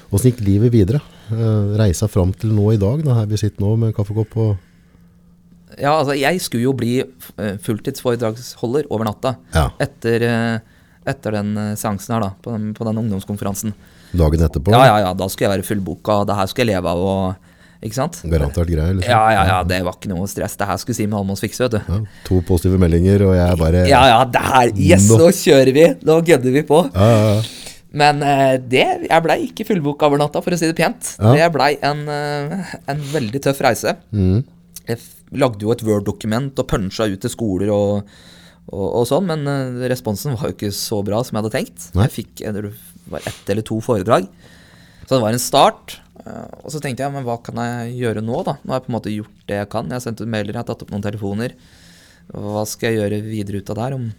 [0.09, 1.01] hvordan gikk livet videre?
[1.29, 4.33] Eh, reisa fram til nå i dag, da, her vi sitter nå med en kaffekopp
[4.41, 4.55] og
[5.77, 9.35] Ja, altså, jeg skulle jo bli eh, fulltidsforedragsholder over natta.
[9.53, 9.67] Ja.
[9.83, 13.77] Etter, eh, etter den eh, seansen her, da, på den, på den ungdomskonferansen.
[14.09, 14.73] dagen etterpå.
[14.73, 17.46] Ja, ja, ja, da skulle jeg være fullboka, det her skulle jeg leve av, og
[17.83, 18.17] Ikke sant?
[18.25, 18.95] Garantert greier.
[18.97, 19.11] Liksom.
[19.11, 20.55] Ja, ja, ja, det var ikke noe stress.
[20.57, 21.79] Det her skulle Simen Halmås fikse, vet du.
[21.85, 25.87] Ja, to positive meldinger, og jeg bare Ja, ja, det her Yes, Nå- kjører vi!
[26.07, 26.81] Nå gønner vi på.
[26.95, 27.67] Ja, ja, ja.
[27.97, 31.13] Men eh, det Jeg blei ikke fullboka over natta, for å si det pent.
[31.19, 31.35] Ja.
[31.37, 33.95] Det blei en, eh, en veldig tøff reise.
[34.11, 34.41] Mm.
[34.87, 34.99] Jeg
[35.37, 38.09] lagde jo et Word-dokument og punsja ut til skoler og,
[38.71, 41.89] og, og sånn, men eh, responsen var jo ikke så bra som jeg hadde tenkt.
[41.95, 42.07] Nei.
[42.09, 42.73] Jeg fikk det
[43.07, 44.27] var ett eller to foredrag.
[45.07, 45.99] Så det var en start.
[46.27, 48.57] Eh, Og så tenkte jeg, men hva kan jeg gjøre nå, da?
[48.61, 49.89] Nå har jeg på en måte gjort det jeg kan.
[49.89, 51.55] Jeg har sendt ut mailer, jeg har tatt opp noen telefoner.
[52.33, 54.09] Hva skal jeg gjøre videre ut av det her, om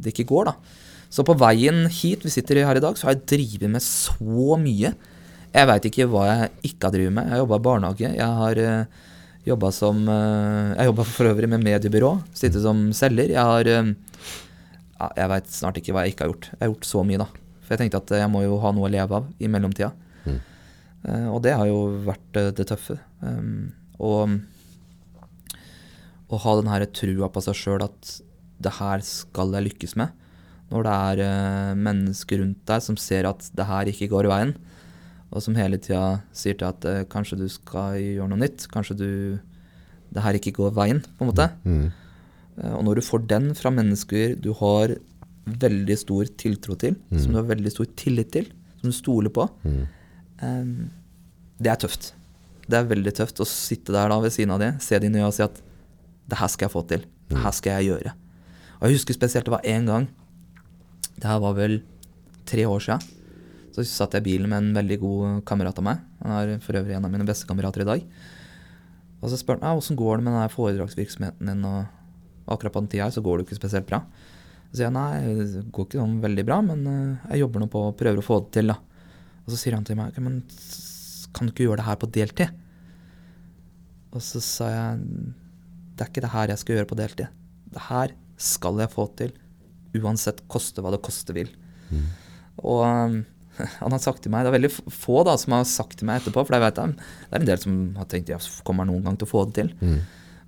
[0.00, 0.78] det ikke går, da?
[1.10, 4.56] Så på veien hit vi sitter her i dag, så har jeg drevet med så
[4.60, 4.94] mye.
[5.50, 7.26] Jeg veit ikke hva jeg ikke har drevet med.
[7.26, 8.10] Jeg har jobba i barnehage.
[8.14, 9.08] Jeg har uh,
[9.48, 12.12] jobba som uh, Jeg jobba for øvrig med mediebyrå.
[12.30, 13.34] Sittet som selger.
[13.34, 13.90] Jeg har uh,
[15.18, 16.50] Jeg veit snart ikke hva jeg ikke har gjort.
[16.52, 17.26] Jeg har gjort så mye, da.
[17.70, 19.92] For jeg tenkte at jeg må jo ha noe å leve av i mellomtida.
[20.26, 20.38] Eh,
[21.32, 22.98] og det har jo vært eh, det tøffe.
[23.24, 24.40] Um, og
[26.30, 28.16] å ha den her trua på seg sjøl at
[28.60, 30.12] det her skal jeg lykkes med.
[30.70, 34.32] Når det er eh, mennesker rundt deg som ser at det her ikke går i
[34.34, 34.52] veien,
[35.30, 38.98] og som hele tida sier til at eh, kanskje du skal gjøre noe nytt, kanskje
[39.00, 39.10] du
[40.10, 41.48] det her ikke går veien, på en måte.
[41.64, 41.90] Mm.
[42.60, 44.94] Eh, Og når du får den fra mennesker du har
[45.50, 49.48] veldig stor tiltro til, som du har veldig stor tillit til, som du stoler på,
[49.66, 49.86] eh,
[50.40, 52.12] det er tøft.
[52.70, 55.26] Det er veldig tøft å sitte der da ved siden av det, se de nye
[55.26, 55.58] og si at
[56.30, 57.06] det her skal jeg få til.
[57.30, 58.12] Det her skal jeg gjøre.
[58.80, 60.06] Og jeg husker spesielt det var én gang.
[61.20, 61.80] Det her var vel
[62.48, 63.02] tre år siden.
[63.74, 66.02] Så satt jeg i bilen med en veldig god kamerat av meg.
[66.22, 68.04] Han er for øvrig en av mine beste kamerater i dag.
[69.20, 71.66] Og så spør han åssen går det med den foredragsvirksomheten din.
[71.68, 74.02] Og akkurat på den tida her så går det jo ikke spesielt bra.
[74.70, 77.66] Så sier jeg nei, det går ikke sånn veldig bra, men eh, jeg jobber nå
[77.70, 78.78] på å prøve å få det til, da.
[79.50, 80.40] Og så sier han til meg «Ok, men
[81.34, 82.52] kan du ikke gjøre det her på deltid?
[84.14, 85.00] Og så sa jeg
[85.98, 87.40] det er ikke det her jeg skal gjøre på deltid.
[87.74, 89.34] Det her skal jeg få til,
[90.00, 91.50] uansett koste hva det koste vil.
[92.62, 93.18] Og um,
[93.82, 96.22] han har sagt til meg, det er veldig få da som har sagt til meg
[96.22, 99.18] etterpå, for jeg vet det er en del som har tenkt ja, kommer noen gang
[99.20, 99.74] til å få det til.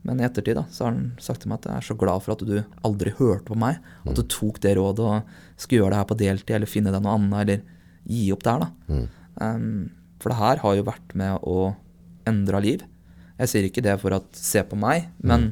[0.07, 2.25] Men i ettertid da, så har han sagt til meg at jeg er så glad
[2.25, 3.77] for at du aldri hørte på meg,
[4.09, 7.05] at du tok det rådet og skulle gjøre det her på deltid, eller finne deg
[7.05, 8.71] noe annet, eller gi opp der da.
[9.43, 9.91] Um,
[10.23, 11.73] for det her har jo vært med å
[12.29, 12.85] endre liv.
[13.41, 15.49] Jeg sier ikke det for at se på meg, men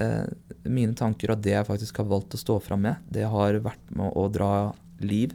[0.00, 0.24] eh,
[0.64, 3.92] mine tanker og det jeg faktisk har valgt å stå fram med, det har vært
[3.92, 4.52] med å dra
[5.04, 5.34] liv.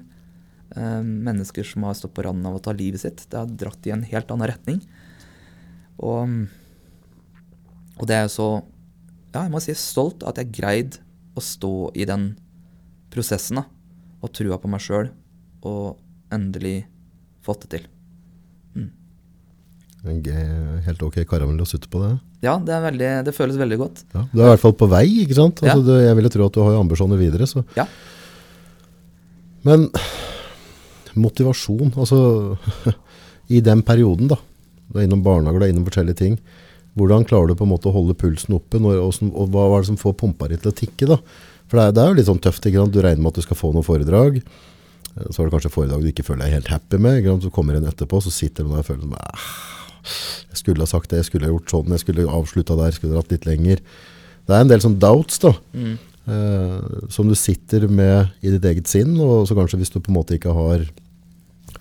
[0.73, 3.27] Uh, mennesker som har stått på randen av å ta livet sitt.
[3.29, 4.79] Det har dratt i en helt annen retning.
[6.01, 6.31] Og,
[7.99, 8.47] og det er jo så
[9.33, 10.97] Ja, jeg må si stolt at jeg greid
[11.37, 12.31] å stå i den
[13.13, 13.63] prosessen da,
[14.21, 15.11] og trua på meg sjøl,
[15.65, 16.01] og
[16.33, 16.77] endelig
[17.45, 17.89] fått det til.
[20.03, 22.09] Ge- Helt ok karamell å sutte på det.
[22.43, 24.01] Ja, det, er veldig, det føles veldig godt.
[24.11, 25.61] Ja, du er i hvert fall på vei, ikke sant?
[25.63, 25.85] Altså, Ja.
[25.87, 27.47] du, jeg ville tro at du har ambisjoner videre.
[27.47, 27.63] Så.
[27.77, 27.85] Ja.
[29.63, 29.85] Men
[31.15, 32.19] motivasjon, altså
[33.55, 34.37] i den perioden da,
[34.91, 36.35] du er innom barnehager, du er innom forskjellige ting,
[36.99, 39.85] hvordan klarer du på en måte å holde pulsen oppe, når, og, og hva, er
[39.85, 41.17] det som får pumpa di til å tikke da?
[41.71, 42.93] For det er, det er jo litt sånn tøft, ikke sant?
[42.93, 44.41] Du regner med at du skal få noen foredrag,
[45.29, 47.27] så har det kanskje foredrag du ikke føler deg helt happy med?
[47.43, 49.51] Så kommer en etterpå, så sitter du der og føler sånn, «Ah,
[50.49, 52.97] jeg skulle ha sagt det, jeg skulle ha gjort sånn, jeg skulle avslutta der, jeg
[52.99, 53.83] skulle dratt litt lenger.
[54.43, 55.93] Det er en del sånn doubts da, Mm.
[56.27, 60.09] eh, som du sitter med i ditt eget sinn, og så kanskje hvis du på
[60.11, 60.87] en måte ikke har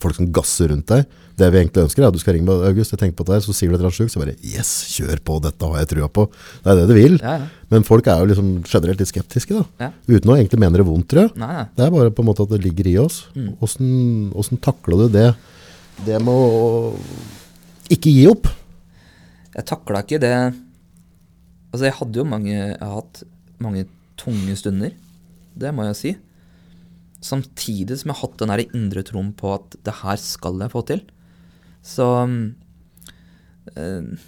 [0.02, 1.06] folk som gasser rundt deg,
[1.40, 3.34] det vi egentlig ønsker er at du skal ringe meg August, jeg tenker på det
[3.38, 5.78] her, så sier du et eller annet sjukt, så bare, yes, kjør på, dette har
[5.80, 6.24] jeg trua på.
[6.62, 7.16] Det er det du vil.
[7.22, 7.46] Ja, ja.
[7.72, 9.90] Men folk er jo liksom generelt litt skeptiske da, Ja.
[10.10, 11.36] uten å egentlig mene det vondt, tror jeg.
[11.40, 11.64] Nei.
[11.78, 13.22] Det er bare på en måte at det ligger i oss.
[13.34, 13.48] Mm.
[13.62, 13.94] Hvordan,
[14.36, 15.28] hvordan takler du det?
[16.04, 16.92] Det med å
[17.96, 18.50] ikke gi opp.
[19.56, 20.34] Jeg takla ikke det
[21.72, 23.22] Altså, jeg hadde jo mange Jeg har hatt
[23.60, 23.86] mange
[24.20, 24.92] tunge stunder.
[25.56, 26.12] Det må jeg si.
[27.22, 30.72] Samtidig som jeg har hatt den der indre troen på at det her skal jeg
[30.72, 31.02] få til.
[31.82, 32.06] Så
[33.76, 34.18] øh,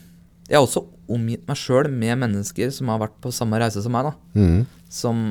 [0.49, 3.93] Jeg har også omgitt meg sjøl med mennesker som har vært på samme reise som
[3.95, 4.11] meg.
[4.11, 4.15] da.
[4.39, 4.67] Mm.
[4.89, 5.25] Som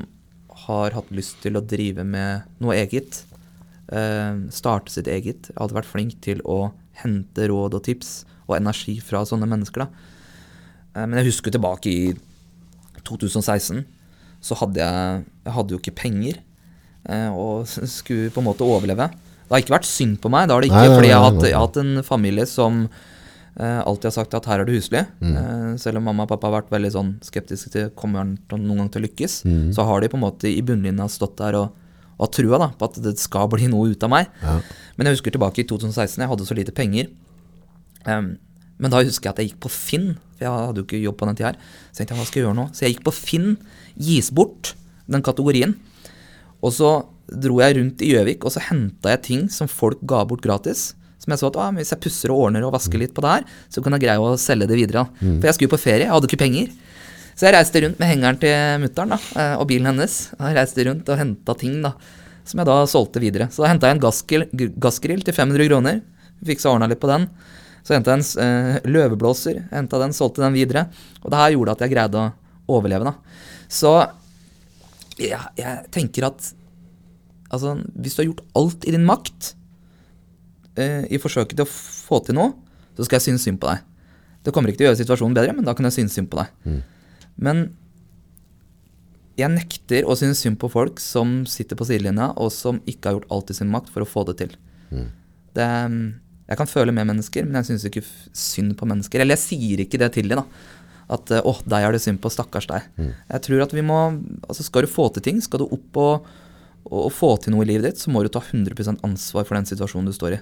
[0.67, 3.23] har hatt lyst til å drive med noe eget.
[3.91, 5.49] Øh, starte sitt eget.
[5.49, 6.73] Jeg hadde vært flink til å
[7.03, 9.85] hente råd og tips og energi fra sånne mennesker.
[9.85, 9.87] da.
[10.95, 12.13] Eh, men jeg husker tilbake i
[13.03, 13.83] 2016
[14.43, 16.37] så hadde jeg Jeg hadde jo ikke penger
[17.33, 19.09] og skulle på en måte overleve.
[19.43, 21.25] Det har ikke vært synd på meg, det har det ikke, Nei, fordi jeg har,
[21.31, 24.77] hatt, jeg har hatt en familie som eh, alltid har sagt at her er det
[24.79, 25.01] husly.
[25.21, 25.35] Mm.
[25.37, 28.79] Eh, selv om mamma og pappa har vært veldig sånn skeptiske til kommer han noen
[28.85, 29.67] gang til å lykkes, Mm.
[29.75, 31.75] så har de på en måte i bunnlinja stått der og,
[32.17, 34.31] og trua da, på at det skal bli noe ut av meg.
[34.41, 34.57] Ja.
[34.97, 37.11] Men jeg husker tilbake i 2016, jeg hadde så lite penger.
[38.07, 38.35] Um,
[38.81, 41.17] men da husker jeg at jeg gikk på Finn, for jeg hadde jo ikke jobb
[41.19, 41.59] på den tida her.
[41.91, 42.65] Så tenkte jeg, hva skal jeg gjøre nå?
[42.73, 43.49] Så jeg gikk på Finn,
[44.01, 44.73] gis bort,
[45.07, 45.75] den kategorien.
[46.63, 46.91] Og så
[47.27, 50.93] dro jeg rundt i Gjøvik, og så henta jeg ting som folk ga bort gratis.
[51.23, 53.35] Som jeg så at ah, hvis jeg pusser og ordner og vasker litt på det
[53.37, 55.05] her, så kan jeg greie å selge det videre.
[55.21, 55.37] Mm.
[55.37, 56.73] For jeg skulle jo på ferie, jeg hadde ikke penger.
[57.33, 60.17] Så jeg reiste rundt med hengeren til mutter'n og bilen hennes.
[60.35, 61.93] Jeg reiste rundt og henta ting da,
[62.45, 63.47] som jeg da solgte videre.
[63.53, 64.45] Så da henta jeg en gassgrill,
[64.83, 66.03] gassgrill til 500 kroner.
[66.43, 67.29] Fiksa og ordna litt på den.
[67.83, 70.85] Så henta jeg en eh, løveblåser, henta den, solgte den videre.
[71.23, 73.09] Og det her gjorde at jeg greide å overleve.
[73.09, 73.65] da.
[73.71, 73.95] Så
[75.21, 76.49] ja, jeg tenker at
[77.53, 79.53] altså, hvis du har gjort alt i din makt
[80.79, 82.53] eh, i forsøket til å få til noe,
[82.97, 83.85] så skal jeg synes synd på deg.
[84.43, 86.41] Det kommer ikke til å gjøre situasjonen bedre, men da kan jeg synes synd på
[86.41, 86.51] deg.
[87.41, 87.63] Men
[89.39, 93.15] jeg nekter å synes synd på folk som sitter på sidelinja, og som ikke har
[93.17, 94.51] gjort alt i sin makt for å få det til.
[95.57, 95.69] Det,
[96.49, 98.03] jeg kan føle med mennesker, men jeg syns ikke
[98.37, 99.23] synd på mennesker.
[99.23, 100.45] Eller jeg sier ikke det til dem, da.
[101.11, 102.87] At eh, 'å, deg er det synd på, stakkars deg'.
[103.29, 103.99] Jeg tror at vi må
[104.47, 106.31] Altså, skal du få til ting, skal du opp og,
[106.85, 109.67] og, få til noe i livet ditt, så må du ta 100% ansvar for den
[109.67, 110.41] situasjonen du står i.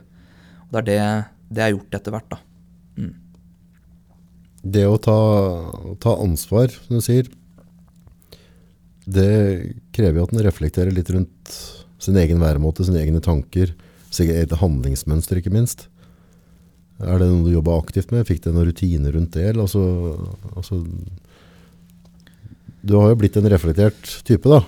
[0.69, 1.01] Og det er det,
[1.49, 2.41] det jeg har gjort etter hvert, da.
[4.61, 5.17] Det å ta,
[6.01, 7.29] ta ansvar, som du sier,
[9.09, 11.55] det krever jo at en reflekterer litt rundt
[12.01, 13.73] sin egen væremåte, sine egne tanker,
[14.11, 15.87] sitt eget handlingsmønster, ikke minst.
[17.01, 18.27] Er det noe du jobba aktivt med?
[18.27, 19.49] Fikk du noen rutiner rundt det?
[19.57, 19.81] Altså,
[20.53, 20.81] altså,
[22.81, 24.61] du har jo blitt en reflektert type, da.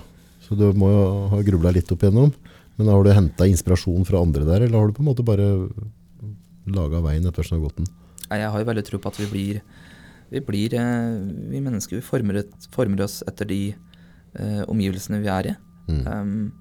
[0.44, 2.32] Så du må jo ha grubla litt opp igjennom.
[2.76, 5.46] Men har du henta inspirasjon fra andre der, eller har du på en måte bare
[6.74, 7.88] laga veien etter som har gått den?
[8.24, 9.62] Jeg har jo veldig tro på at vi blir
[10.32, 11.16] Vi blir eh,
[11.52, 15.54] Vi mennesker vi former, et, former oss etter de eh, omgivelsene vi er i.
[15.84, 16.52] Um,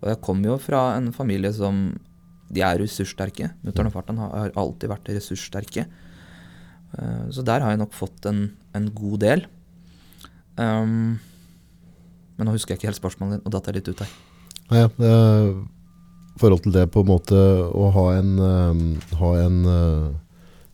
[0.00, 1.88] og jeg kom jo fra en familie som
[2.52, 3.50] De er ressurssterke.
[3.66, 5.86] Mutter'n og fatter'n har, alltid vært ressurssterke.
[6.96, 9.46] Eh, så der har jeg nok fått en, en god del.
[10.56, 11.16] Um,
[12.36, 14.12] men nå husker jeg ikke helt spørsmålet ditt, og datt jeg litt ut her.
[14.70, 15.50] Nei, ja, er
[16.40, 20.08] forhold til det på en måte å ha en, eh, ha en uh,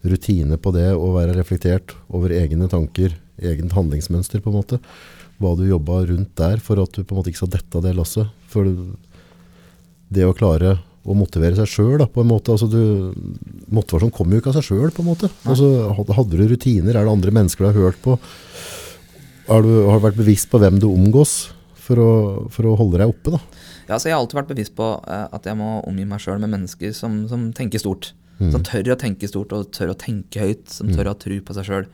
[0.03, 4.81] rutine på det, å være reflektert over egne tanker, eget handlingsmønster på en måte.
[5.43, 7.87] Hva du jobba rundt der for at du på en måte ikke skal dette av
[7.87, 8.31] det lasset.
[8.51, 8.69] For
[10.13, 12.55] det å klare å motivere seg sjøl, på en måte.
[12.55, 13.13] Altså du,
[13.75, 15.31] motivasjon kommer jo ikke av seg sjøl, på en måte.
[15.49, 16.95] Altså, hadde, du rutiner?
[16.95, 18.17] Er det andre mennesker du har hørt på?
[19.49, 22.13] Har du, har du vært bevisst på hvem du omgås for å,
[22.55, 23.43] for å holde deg oppe, da?
[23.89, 26.39] Ja, så Jeg har alltid vært bevisst på eh, at jeg må omgi meg sjøl
[26.41, 28.13] med mennesker som, som tenker stort.
[28.43, 30.65] Som tør å tenke stort og tør å tenke høyt.
[30.73, 31.85] Som tør å ha tro på seg sjøl.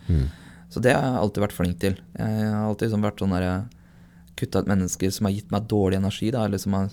[0.72, 1.98] Så det har jeg alltid vært flink til.
[2.16, 3.48] Jeg har alltid liksom vært sånn der,
[4.38, 6.92] kutta ut mennesker som har gitt meg dårlig energi, da, eller som har,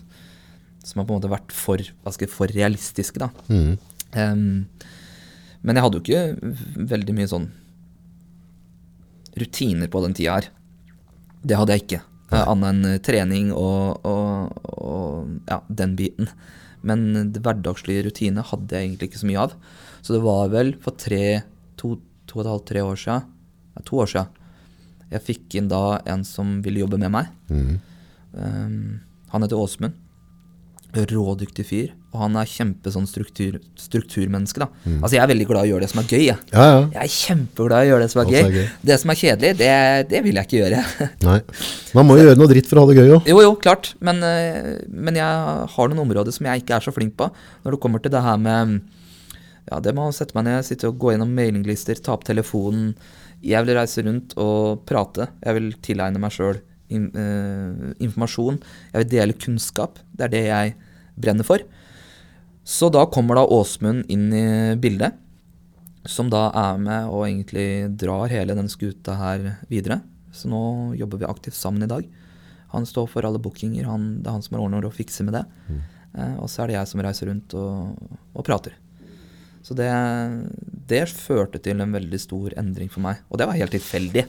[0.85, 3.21] som har på en måte vært for, jeg, for realistiske.
[3.21, 3.31] da.
[3.49, 3.77] Mm.
[4.15, 4.65] Um,
[5.65, 7.47] men jeg hadde jo ikke veldig mye sånn
[9.35, 10.51] rutiner på den tida her.
[11.45, 12.01] Det hadde jeg ikke.
[12.31, 16.29] Eh, Annet enn eh, trening og, og, og ja, den biten.
[16.85, 19.57] Men det hverdagslige rutine hadde jeg egentlig ikke så mye av.
[20.05, 21.41] Så det var vel for tre,
[21.81, 21.95] to,
[22.29, 23.27] to og et halvt, tre år siden,
[23.75, 24.41] ja, to år siden,
[25.09, 27.29] jeg fikk inn da en som ville jobbe med meg.
[27.49, 27.75] Mm.
[28.35, 28.77] Um,
[29.33, 29.97] han heter Åsmund.
[30.95, 31.89] Rådyktig fyr.
[32.15, 34.61] Og han er kjempe sånn struktur, strukturmenneske.
[34.63, 34.67] da.
[35.01, 36.21] Altså Jeg er veldig glad i å gjøre det som er gøy.
[36.29, 36.81] Jeg, Ja, ja.
[36.93, 38.39] jeg er kjempeglad i å gjøre det som er gøy.
[38.45, 38.67] er gøy.
[38.91, 39.71] Det som er kjedelig, det,
[40.13, 40.83] det vil jeg ikke gjøre.
[41.27, 41.39] Nei.
[41.97, 43.27] Man må jo gjøre noe dritt for å ha det gøy òg.
[43.33, 43.91] jo, jo, klart.
[43.99, 47.27] Men, eh, men jeg har noen områder som jeg ikke er så flink på.
[47.65, 48.79] Når det kommer til det her med
[49.65, 52.93] Ja, det med å sette meg ned, sitte og gå gjennom mailinglister, ta opp telefonen.
[53.43, 55.25] Jeg vil reise rundt og prate.
[55.43, 56.59] Jeg vil tilegne meg sjøl
[56.93, 58.59] in, uh, informasjon.
[58.93, 59.97] Jeg vil dele kunnskap.
[60.13, 60.75] Det er det jeg
[61.15, 61.63] brenner for.
[62.65, 64.47] Så da kommer da Åsmund inn i
[64.81, 65.17] bildet,
[66.05, 69.99] som da er med og egentlig drar hele den skuta her videre.
[70.33, 72.07] Så nå jobber vi aktivt sammen i dag.
[72.73, 75.37] Han står for alle bookinger, han, det er han som har ordner og fikser med
[75.37, 75.45] det.
[76.17, 78.75] Eh, og så er det jeg som reiser rundt og, og prater.
[79.65, 79.89] Så det,
[80.89, 83.23] det førte til en veldig stor endring for meg.
[83.29, 84.25] Og det var helt tilfeldig.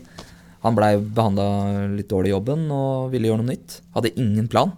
[0.65, 3.81] Han blei behandla litt dårlig i jobben og ville gjøre noe nytt.
[3.97, 4.73] Hadde ingen plan.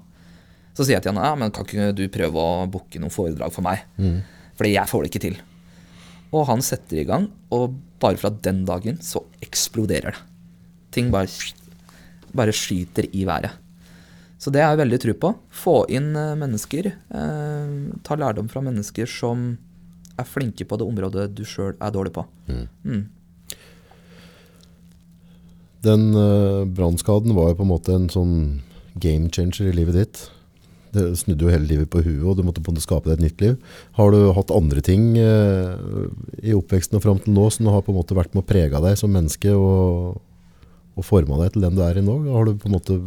[0.78, 3.50] Så sier jeg til han ja, men kan ikke du prøve å booke noen foredrag
[3.50, 3.82] for meg?
[4.54, 5.38] Fordi jeg får det ikke til.
[6.30, 10.20] Og han setter i gang, og bare fra den dagen så eksploderer det.
[10.94, 11.26] Ting bare
[12.38, 13.56] bare skyter i været.
[14.38, 15.32] Så det er jeg veldig tro på.
[15.50, 16.92] Få inn eh, mennesker.
[16.94, 17.72] Eh,
[18.06, 19.50] ta lærdom fra mennesker som
[20.18, 22.24] er flinke på det området du sjøl er dårlig på.
[22.86, 23.04] Mm.
[25.86, 28.34] Den uh, brannskaden var jo på en måte en sånn
[28.98, 30.22] game changer i livet ditt.
[30.94, 33.18] Det snudde jo hele livet på huet, og du måtte på en måte skape deg
[33.18, 33.58] et nytt liv.
[33.98, 36.08] Har du hatt andre ting uh,
[36.40, 38.80] i oppveksten og fram til nå som har på en måte vært med å prege
[38.84, 40.22] deg som menneske og,
[40.96, 42.16] og forma deg til den du er i nå?
[42.32, 42.98] Har du på en måte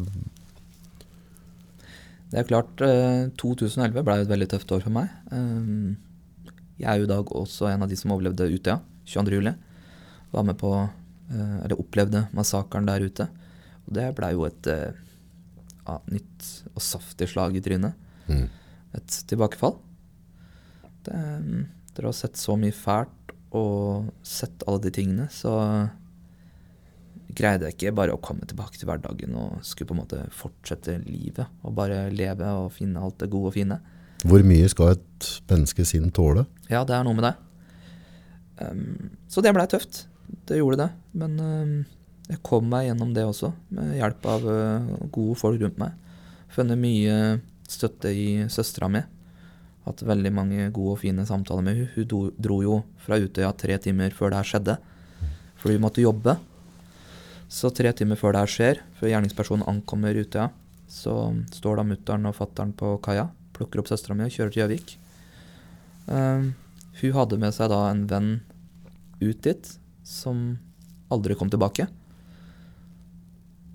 [2.32, 5.12] Det er klart, eh, 2011 ble jo et veldig tøft år for meg.
[5.34, 6.00] Eh,
[6.82, 9.54] jeg er jo i dag også en av de som overlevde Utøya 22.07.
[10.32, 10.72] Var med på,
[11.30, 13.28] eh, eller opplevde massakren der ute.
[13.88, 14.94] Og det blei jo et eh,
[15.86, 17.98] ja, nytt og saftig slag i trynet.
[18.28, 18.48] Mm.
[18.98, 19.78] Et tilbakefall.
[21.06, 21.18] Det,
[21.96, 25.54] dere har sett så mye fælt og sett alle de tingene, så
[27.36, 30.98] greide jeg ikke bare å komme tilbake til hverdagen og skulle på en måte fortsette
[31.06, 31.48] livet.
[31.66, 33.80] Og bare leve og finne alt det gode og fine.
[34.28, 36.46] Hvor mye skal et menneske sinn tåle?
[36.70, 37.34] Ja, det er noe med det.
[38.62, 40.06] Um, så det blei tøft.
[40.48, 40.90] Det gjorde det.
[41.18, 41.74] Men um,
[42.30, 45.98] jeg kom meg gjennom det også, med hjelp av uh, gode folk rundt meg.
[46.52, 47.18] Funnet mye
[47.72, 49.02] støtte i søstera mi.
[49.86, 51.92] Hatt veldig mange gode og fine samtaler med henne.
[51.96, 54.78] Hun dro jo fra Utøya tre timer før det her skjedde.
[55.62, 56.36] Fordi hun måtte jobbe.
[57.52, 60.50] Så tre timer før det her skjer, før gjerningspersonen ankommer Utøya,
[60.92, 61.16] så
[61.56, 64.94] står da mutter'n og fatter'n på kaia, plukker opp søstera mi og kjører til Gjøvik.
[66.08, 66.52] Uh,
[67.02, 68.32] hun hadde med seg da en venn
[69.22, 69.72] ut dit,
[70.08, 70.58] som
[71.12, 71.88] aldri kom tilbake.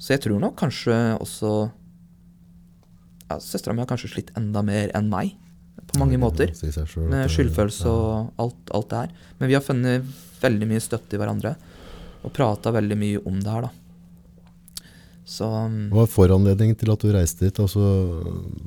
[0.00, 1.52] Så jeg tror nok kanskje også
[3.30, 5.34] ja, Søstera mi har kanskje slitt enda mer enn meg,
[5.86, 6.50] på mange måter.
[7.06, 9.16] Med skyldfølelse og alt, alt det her.
[9.38, 11.54] Men vi har funnet veldig mye støtte i hverandre.
[12.26, 13.72] Og prata veldig mye om det her, da.
[15.26, 17.56] Så um, Hva var foranledningen til at du reiste dit?
[17.62, 17.82] Altså,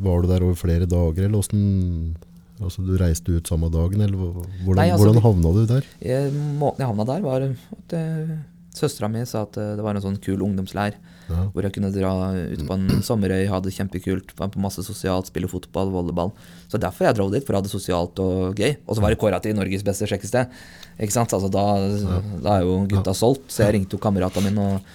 [0.04, 1.62] var du der over flere dager, eller åssen
[2.60, 5.88] altså, Du reiste ut samme dagen, eller hvordan, Nei, altså, hvordan havna du der?
[6.04, 8.34] jeg, måten jeg havna der, var at eh,
[8.76, 11.00] søstera mi sa at eh, det var en sånn kul ungdomsleir
[11.30, 11.44] Ja.
[11.54, 15.30] hvor jeg kunne dra ut på en sommerøy, ha det kjempekult, være på masse sosialt,
[15.30, 16.32] spille fotball, volleyball.
[16.72, 18.74] Så derfor jeg dro dit, for å ha det sosialt og gøy.
[18.88, 20.50] Og så var det kåra til Norges beste sjekkested.
[20.98, 21.36] Ikke sant?
[21.38, 21.66] Altså, da,
[22.42, 24.92] da er jo gutta solgt, så jeg ringte jo kameratene mine og,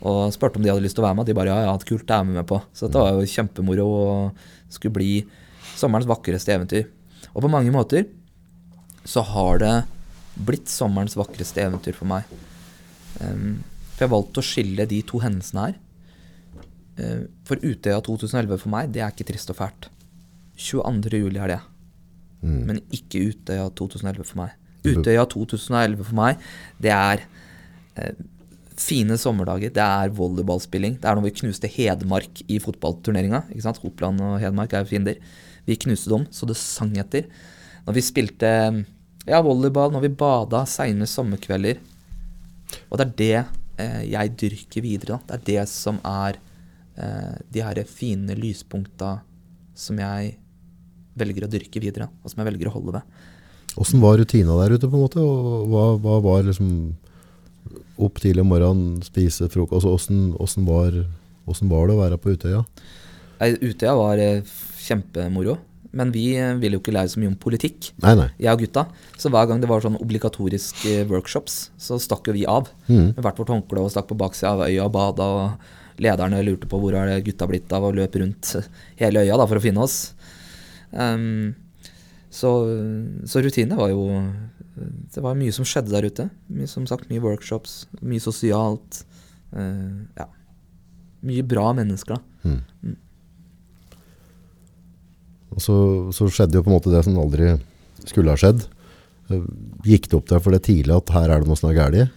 [0.00, 1.30] og spurte om de hadde lyst til å være med.
[1.30, 2.60] De bare ja, ja, kult, det er vi med på.
[2.76, 5.12] Så dette var jo kjempemoro og skulle bli
[5.80, 6.88] sommerens vakreste eventyr.
[7.32, 8.08] Og på mange måter
[9.08, 9.74] så har det
[10.40, 12.28] blitt sommerens vakreste eventyr for meg.
[13.20, 13.60] Um,
[14.00, 15.74] for jeg valgte å skille de to hendelsene her.
[17.00, 19.90] Uh, for Utøya 2011 for meg, det er ikke trist og fælt.
[20.60, 21.20] 22.
[21.20, 21.60] juli er det,
[22.40, 22.60] Mm.
[22.64, 24.52] men ikke Utøya 2011 for meg.
[24.88, 26.38] Utøya 2011 for meg,
[26.80, 27.20] det er
[28.00, 28.14] eh,
[28.80, 30.94] fine sommerdager, det er volleyballspilling.
[31.02, 33.42] Det er når vi knuste Hedmark i fotballturneringa.
[33.52, 33.82] ikke sant?
[33.84, 35.20] Oppland og Hedmark er jo fiender.
[35.68, 37.28] Vi knuste dem så det sang etter.
[37.84, 38.52] Når vi spilte
[39.28, 41.76] ja, volleyball, når vi bada seine sommerkvelder.
[42.88, 43.59] Og det er det eh,
[44.08, 45.18] jeg dyrker videre.
[45.18, 45.38] Da.
[45.38, 46.38] Det er det som er
[46.96, 49.18] eh, de her fine lyspunkta
[49.76, 50.34] som jeg
[51.20, 53.20] velger å dyrke videre, og som jeg velger å holde ved.
[53.74, 55.22] Hvordan var rutina der ute, på en måte?
[55.22, 56.72] Og hva, hva var liksom
[58.00, 59.84] Opp tidlig om morgenen, spise frokost.
[59.84, 60.62] Altså, hvordan,
[61.44, 62.62] hvordan, var, var det å være på Utøya?
[63.42, 65.58] Nei, Utøya var eh, kjempemoro,
[65.90, 67.90] men vi vil ville jo ikke lære så mye om politikk.
[68.04, 68.28] Nei, nei.
[68.38, 68.84] jeg og gutta.
[69.18, 72.70] Så hver gang det var sånn obligatoriske workshops, så stakk jo vi av.
[72.86, 73.16] Mm.
[73.16, 75.26] Med hvert vårt håndkle og stakk på baksida av øya og bada.
[75.40, 78.54] Og lederne lurte på hvor er det gutta blitt av, og løp rundt
[79.00, 79.98] hele øya da, for å finne oss.
[80.94, 81.56] Um,
[82.30, 82.50] så,
[83.26, 84.00] så rutinene var jo
[85.14, 86.28] Det var mye som skjedde der ute.
[86.54, 89.02] Mye, som sagt, mye workshops, mye sosialt.
[89.50, 90.30] Uh, ja.
[91.26, 92.46] Mye bra mennesker, da.
[92.46, 92.98] Mm.
[95.50, 95.76] Og så,
[96.14, 97.54] så skjedde jo på en måte det som aldri
[98.06, 98.64] skulle ha skjedd.
[99.30, 99.46] Eh,
[99.86, 102.16] Gikk det opp der for det tidlig at her er det noe som er galt?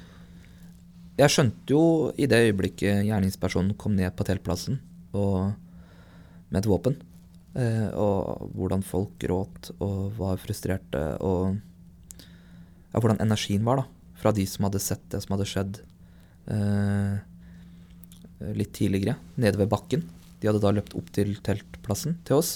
[1.13, 1.83] Jeg skjønte jo
[2.17, 4.79] i det øyeblikket gjerningspersonen kom ned på teltplassen
[5.13, 6.95] med et våpen,
[7.53, 11.59] eh, og hvordan folk gråt og var frustrerte, og
[12.23, 13.85] ja, hvordan energien var da,
[14.17, 15.79] fra de som hadde sett det som hadde skjedd
[16.49, 17.21] eh,
[18.57, 20.05] litt tidligere, nede ved bakken.
[20.41, 22.55] De hadde da løpt opp til teltplassen til oss,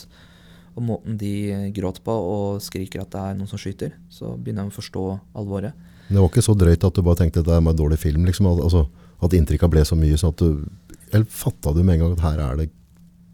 [0.77, 4.67] og måten de gråt på og skriker at det er noen som skyter, så begynner
[4.67, 5.05] de å forstå
[5.41, 5.73] alvoret.
[6.07, 8.27] Det var ikke så drøyt at du bare tenkte at det er en dårlig film,
[8.29, 8.47] liksom.
[8.53, 8.85] Altså,
[9.25, 10.67] at inntrykket ble så mye sånn at du
[11.07, 12.67] Eller fatta du med en gang at her er det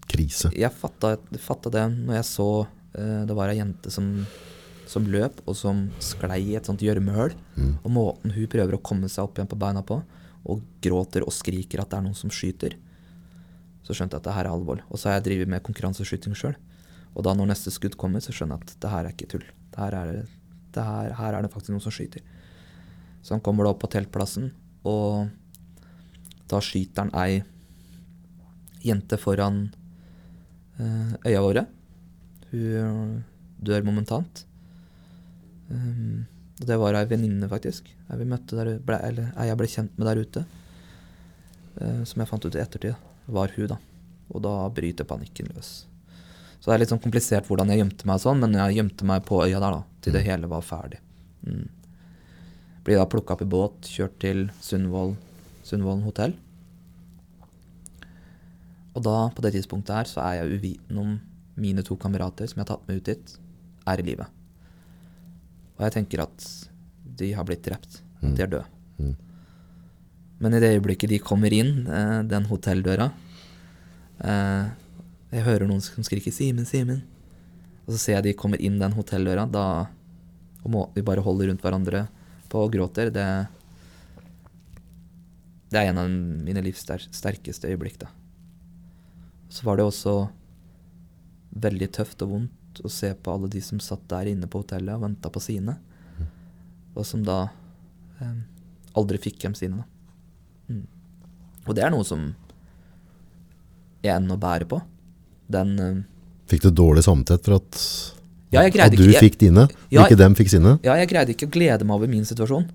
[0.07, 0.51] krise?
[0.53, 4.11] Jeg fatta, fatta det når jeg så uh, det var ei jente som,
[4.87, 7.33] som løp, og som sklei i et sånt gjørmehull.
[7.57, 7.73] Mm.
[7.81, 9.99] Og måten hun prøver å komme seg opp igjen på beina på,
[10.45, 12.77] og gråter og skriker at det er noen som skyter.
[13.83, 14.85] så skjønte jeg at det her er alvor.
[14.89, 16.53] Og så har jeg drevet med konkurranseskyting sjøl.
[17.13, 19.45] Og da når neste skudd kommer, så skjønner jeg at det her er ikke tull.
[19.77, 19.97] Er,
[20.73, 22.25] det her, her er det faktisk noen som skyter.
[23.23, 24.49] Så han kommer da opp på teltplassen,
[24.89, 25.29] og
[26.51, 27.43] da skyter han ei
[28.83, 29.67] jente foran
[30.79, 31.65] uh, øya våre.
[32.51, 33.21] Hun
[33.63, 34.43] dør momentant.
[35.69, 36.25] Um,
[36.59, 37.87] og det var ei venninne, faktisk.
[38.09, 40.45] Ei vi møtte der, ble, eller ei jeg ble kjent med der ute.
[41.79, 43.79] Uh, som jeg fant ut i ettertid, var hun, da.
[44.33, 45.83] Og da bryter panikken løs.
[46.63, 49.07] Så det er litt sånn komplisert hvordan jeg gjemte meg, og sånn, men jeg gjemte
[49.09, 50.27] meg på øya der da, til det mm.
[50.29, 51.01] hele var ferdig.
[51.43, 51.65] Mm.
[52.87, 55.19] Blir da plukka opp i båt, kjørt til Sundvolden
[55.67, 56.37] Sundvold hotell.
[58.93, 61.13] Og da, på det tidspunktet her, så er jeg uviten om
[61.59, 63.35] mine to kamerater som jeg har tatt med ut dit,
[63.91, 64.27] er i live.
[65.77, 66.47] Og jeg tenker at
[67.19, 67.99] de har blitt drept.
[68.21, 68.35] At mm.
[68.37, 68.65] de er døde.
[68.99, 69.15] Mm.
[70.43, 73.09] Men i det øyeblikket de kommer inn eh, den hotelldøra
[74.23, 74.71] eh,
[75.33, 77.01] Jeg hører noen som skriker 'Simen, Simen'.
[77.87, 79.89] Og så ser jeg de kommer inn den hotelldøra, da,
[80.63, 82.07] og må, de bare holder rundt hverandre
[82.51, 83.25] på og gråter, det,
[85.73, 87.97] det er en av mine livs sterkeste øyeblikk.
[88.05, 88.11] da.
[89.49, 90.29] Så var det også
[91.59, 94.95] veldig tøft og vondt å se på alle de som satt der inne på hotellet
[94.95, 95.75] og venta på sine,
[96.93, 97.49] og som da
[98.21, 98.39] eh,
[98.95, 99.81] aldri fikk hjem sine.
[99.81, 100.73] da.
[100.73, 100.87] Mm.
[101.67, 102.31] Og det er noe som
[104.03, 104.79] jeg ennå bærer på.
[105.51, 105.95] Den eh,
[106.51, 107.81] Fikk du dårlig samvittighet for at,
[108.53, 110.75] ja, at du ikke, fikk dine, ja, og ikke dem fikk sine?
[110.85, 112.67] Ja, jeg greide ikke å glede meg over min situasjon.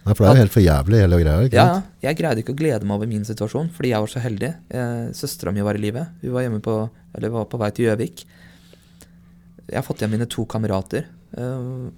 [0.00, 1.40] Nei, For det er jo helt for jævlig, hele greia.
[1.44, 4.22] ikke Ja, jeg greide ikke å glede meg over min situasjon, fordi jeg var så
[4.24, 4.50] heldig.
[4.72, 6.06] Eh, Søstera mi var i live.
[6.22, 6.76] Hun var, hjemme på,
[7.18, 8.24] eller var på vei til Gjøvik.
[9.66, 11.10] Jeg har fått hjem mine to kamerater.
[11.36, 11.90] Eh,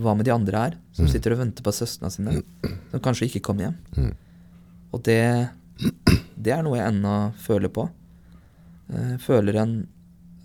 [0.00, 1.10] hva med de andre her, som mm.
[1.10, 2.36] sitter og venter på søstrene sine,
[2.92, 3.78] som kanskje ikke kommer hjem?
[3.96, 4.12] Mm.
[4.94, 5.22] Og det,
[6.38, 7.88] det er noe jeg ennå føler på.
[8.90, 9.74] Eh, føler en,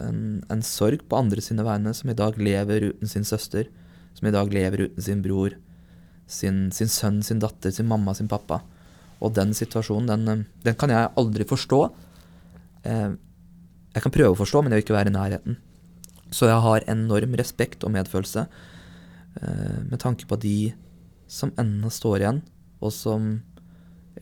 [0.03, 3.69] en, en sorg på andre sine vegne, som i dag lever uten sin søster,
[4.15, 5.57] som i dag lever uten sin bror
[6.27, 8.61] sin, sin, sønn, sin datter, sin mamma, sin pappa.
[9.23, 11.81] Og den situasjonen, den, eh, den kan jeg aldri forstå.
[12.83, 13.11] Eh,
[13.95, 15.57] jeg kan prøve å forstå, men jeg vil ikke være i nærheten.
[16.31, 18.47] Så jeg har enorm respekt og medfølelse
[19.41, 20.73] eh, med tanke på de
[21.27, 22.41] som ennå står igjen,
[22.81, 23.41] og som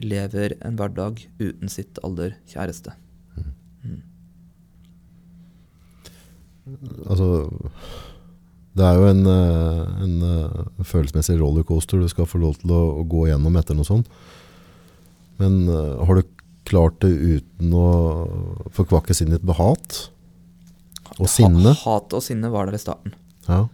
[0.01, 2.93] lever en hverdag uten sitt aller kjæreste.
[3.83, 4.01] Mm.
[7.09, 7.29] Altså
[8.73, 12.81] det er jo en, eh, en, eh, følelsesmessig rollercoaster du skal få lov til å,
[12.97, 14.09] å, gå gjennom etter noe sånt.
[15.37, 17.87] Men uh, har du klart det uten å
[18.73, 19.97] forkvakke sinnet ditt med hat?
[21.17, 21.73] Og sinne?
[21.83, 23.15] Hat og sinne var der i starten.
[23.47, 23.65] Ja.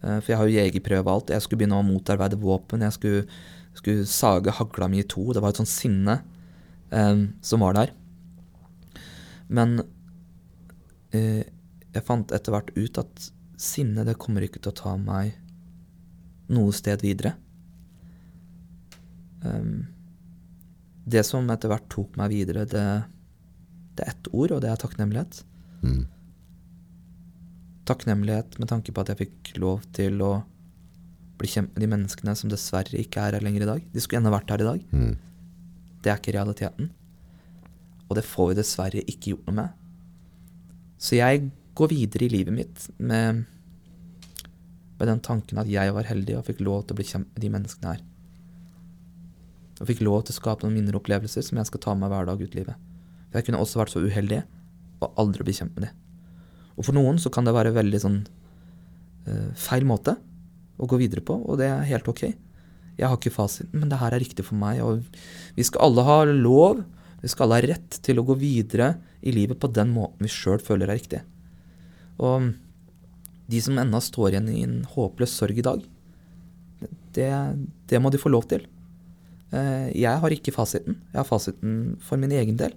[0.00, 1.34] For jeg har jo jegerprøve og alt.
[1.36, 2.84] Jeg skulle begynne å motarbeide våpen.
[2.84, 3.22] Jeg skulle,
[3.76, 5.28] skulle sage hagla mi i to.
[5.36, 6.18] Det var et sånt sinne
[6.90, 7.92] um, som var der.
[9.52, 11.44] Men uh,
[11.96, 13.26] jeg fant etter hvert ut at
[13.60, 15.36] sinne, det kommer ikke til å ta meg
[16.52, 17.34] noe sted videre.
[19.42, 19.86] Um,
[21.06, 22.84] det som etter hvert tok meg videre, det,
[23.96, 25.40] det er ett ord, og det er takknemlighet.
[25.86, 26.04] Mm.
[27.86, 30.34] Takknemlighet med tanke på at jeg fikk lov til å
[31.36, 33.88] bli kjent med de menneskene som dessverre ikke er her lenger i dag.
[33.92, 34.86] De skulle gjerne vært her i dag.
[34.90, 35.14] Mm.
[36.02, 36.90] Det er ikke realiteten.
[38.06, 39.82] Og det får vi dessverre ikke gjort noe med.
[41.02, 43.44] Så jeg gå videre i livet mitt med,
[44.96, 47.44] med den tanken at jeg var heldig og fikk lov til å bli kjent med
[47.44, 48.04] de menneskene her.
[49.76, 52.14] Og fikk lov til å skape noen mindre opplevelser som jeg skal ta med meg
[52.14, 52.86] hver dag ut i livet.
[53.36, 54.40] Jeg kunne også vært så uheldig
[55.04, 56.02] og aldri bli kjent med dem.
[56.76, 58.18] Og for noen så kan det være veldig sånn
[59.28, 60.16] uh, feil måte
[60.80, 62.24] å gå videre på, og det er helt ok.
[62.96, 64.80] Jeg har ikke fasiten, men det her er riktig for meg.
[64.84, 65.04] Og
[65.56, 66.80] vi skal alle ha lov,
[67.20, 70.32] vi skal alle ha rett til å gå videre i livet på den måten vi
[70.32, 71.20] sjøl føler er riktig.
[72.22, 72.52] Og
[73.46, 75.84] de som ennå står igjen i en håpløs sorg i dag,
[77.16, 77.30] det,
[77.88, 78.66] det, må de få lov til.
[79.54, 80.98] Eh, jeg har ikke fasiten.
[81.12, 82.74] Jeg har fasiten for min egen del.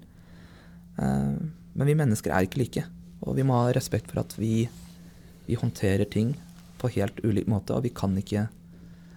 [1.00, 1.40] Eh,
[1.76, 2.86] men vi mennesker er ikke like.
[3.26, 4.70] Og vi må ha respekt for at vi,
[5.48, 6.36] vi håndterer ting
[6.80, 8.46] på helt ulik måte, og vi kan ikke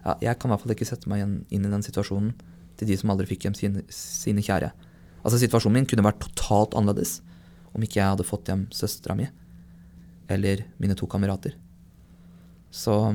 [0.02, 2.32] ja, Jeg kan i hvert fall ikke sette meg inn i den situasjonen
[2.78, 4.72] til de som aldri fikk hjem sine, sine kjære.
[5.22, 7.20] Altså Situasjonen min kunne vært totalt annerledes
[7.70, 9.28] om ikke jeg hadde fått hjem søstera mi
[10.28, 11.56] eller mine to kamerater.
[12.70, 13.14] Så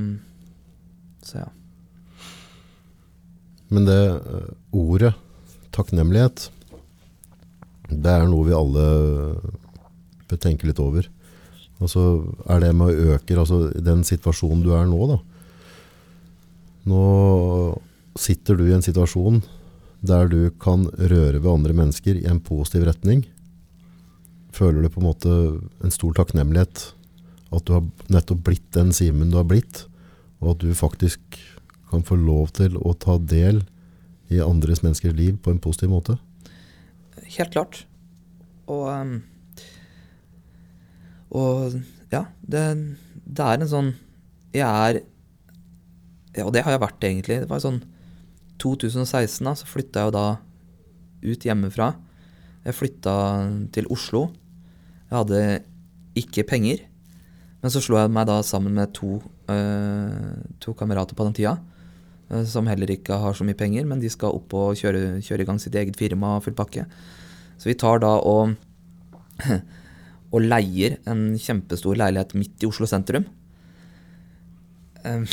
[1.23, 1.49] Så ja.
[3.67, 5.13] Men det uh, ordet
[5.75, 6.49] takknemlighet,
[7.89, 8.85] det er noe vi alle
[10.27, 11.09] bør tenke litt over.
[11.77, 12.03] Altså,
[12.49, 15.19] er det med å øke altså, den situasjonen du er nå, da.
[16.87, 17.03] Nå
[18.17, 19.41] sitter du i en situasjon
[20.07, 23.25] der du kan røre ved andre mennesker i en positiv retning.
[24.57, 25.29] føler du på en måte
[25.85, 26.96] en stor takknemlighet
[27.53, 29.85] at du har nettopp blitt den Simen du har blitt,
[30.41, 31.39] og at du faktisk
[31.91, 33.63] kan få lov til å ta del
[34.33, 36.17] i andres menneskers liv på en positiv måte?
[37.37, 37.85] Helt klart.
[38.67, 39.13] Og ehm,
[41.31, 41.77] Og
[42.11, 42.63] ja, det,
[43.23, 43.89] det er en sånn
[44.55, 44.99] Jeg er
[46.43, 47.39] Og det har jeg vært, egentlig.
[47.43, 47.81] Det var sånn
[48.61, 50.27] 2016, da, så flytta jeg jo da
[51.27, 51.91] ut hjemmefra.
[52.65, 53.15] Jeg flytta
[53.73, 54.27] til Oslo.
[55.07, 55.41] Jeg hadde
[56.17, 56.83] ikke penger.
[57.67, 59.17] Men så slo jeg meg da sammen med to,
[59.51, 61.57] uh, to kamerater på den tida.
[62.31, 65.43] Uh, som heller ikke har så mye penger, men de skal opp og kjøre, kjøre
[65.43, 66.85] i gang sitt eget firma og full pakke.
[67.59, 68.53] Så vi tar da og,
[70.31, 73.27] og leier en kjempestor leilighet midt i Oslo sentrum.
[75.03, 75.27] Uh,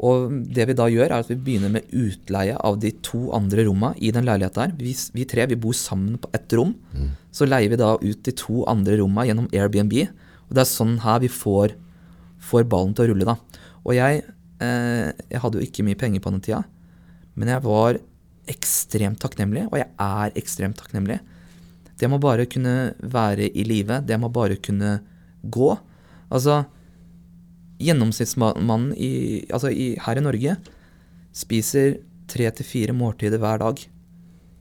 [0.00, 3.68] og det vi da gjør, er at vi begynner med utleie av de to andre
[3.68, 4.74] romma i den leiligheten her.
[4.80, 6.72] Vi, vi tre vi bor sammen på ett rom.
[7.36, 9.98] Så leier vi da ut de to andre romma gjennom Airbnb.
[10.50, 11.76] Og det er sånn her vi får,
[12.42, 13.62] får ballen til å rulle, da.
[13.86, 14.24] Og jeg,
[14.60, 16.64] eh, jeg hadde jo ikke mye penger på den tida,
[17.38, 18.00] men jeg var
[18.50, 21.20] ekstremt takknemlig, og jeg er ekstremt takknemlig.
[22.00, 24.98] Det må bare kunne være i live, det må bare kunne
[25.44, 25.70] gå.
[26.32, 26.64] Altså,
[27.80, 30.56] gjennomsnittsmannen i, altså i, her i Norge
[31.36, 33.82] spiser tre til fire måltider hver dag.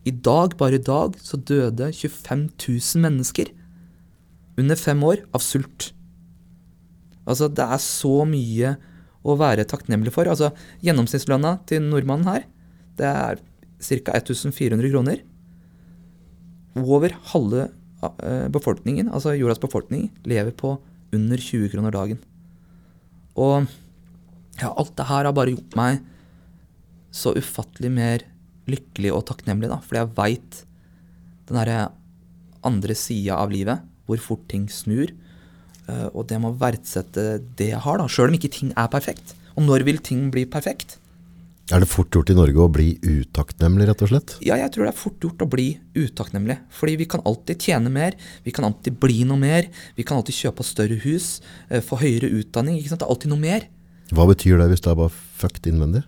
[0.05, 3.51] I dag, bare i dag, så døde 25 000 mennesker
[4.59, 5.91] under fem år av sult.
[7.29, 8.75] Altså, det er så mye
[9.27, 10.29] å være takknemlig for.
[10.31, 10.51] Altså,
[10.85, 12.47] gjennomsnittslønna til nordmannen her,
[12.99, 13.41] det er
[13.79, 14.15] ca.
[14.19, 15.21] 1400 kroner.
[16.79, 20.77] Over halve eh, befolkningen, altså jordas befolkning, lever på
[21.15, 22.19] under 20 kroner dagen.
[23.39, 23.69] Og
[24.59, 26.01] ja, alt det her har bare gjort meg
[27.15, 28.25] så ufattelig mer
[28.69, 29.79] lykkelig og takknemlig, da.
[29.81, 30.59] Fordi jeg veit
[31.49, 31.79] den derre
[32.67, 35.13] andre sida av livet, hvor fort ting snur.
[35.87, 38.07] eh, Og det med å verdsette det jeg har, da.
[38.09, 39.35] Sjøl om ikke ting er perfekt.
[39.55, 40.97] Og når vil ting bli perfekt?
[41.69, 44.31] Er det fort gjort i Norge å bli utakknemlig, rett og slett?
[44.41, 46.55] Ja, jeg tror det er fort gjort å bli utakknemlig.
[46.73, 49.67] Fordi vi kan alltid tjene mer, vi kan alltid bli noe mer.
[49.95, 51.27] Vi kan alltid kjøpe oss større hus,
[51.69, 52.79] eh, få høyere utdanning.
[52.79, 53.01] ikke sant?
[53.03, 53.67] Det er alltid noe mer.
[54.09, 56.01] Hva betyr det hvis du er bare fucked innvendig?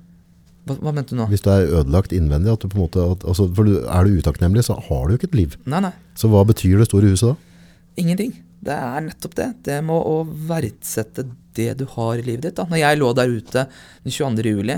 [0.65, 1.27] Hva, hva mente du nå?
[1.29, 4.03] Hvis du er ødelagt innvendig, at du på en måte, at, altså, for du, er
[4.09, 5.55] du utakknemlig, så har du jo ikke et liv.
[5.69, 5.93] Nei, nei.
[6.17, 7.50] Så hva betyr det store huset da?
[7.99, 8.35] Ingenting.
[8.61, 9.47] Det er nettopp det.
[9.65, 11.25] Det med å verdsette
[11.57, 12.55] det du har i livet ditt.
[12.59, 12.67] da.
[12.69, 13.65] Når jeg lå der ute
[14.03, 14.45] den 22.
[14.47, 14.77] juli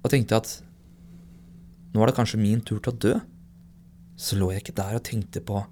[0.00, 0.54] og tenkte at
[1.92, 3.14] nå er det kanskje min tur til å dø,
[4.20, 5.62] så lå jeg ikke der og tenkte på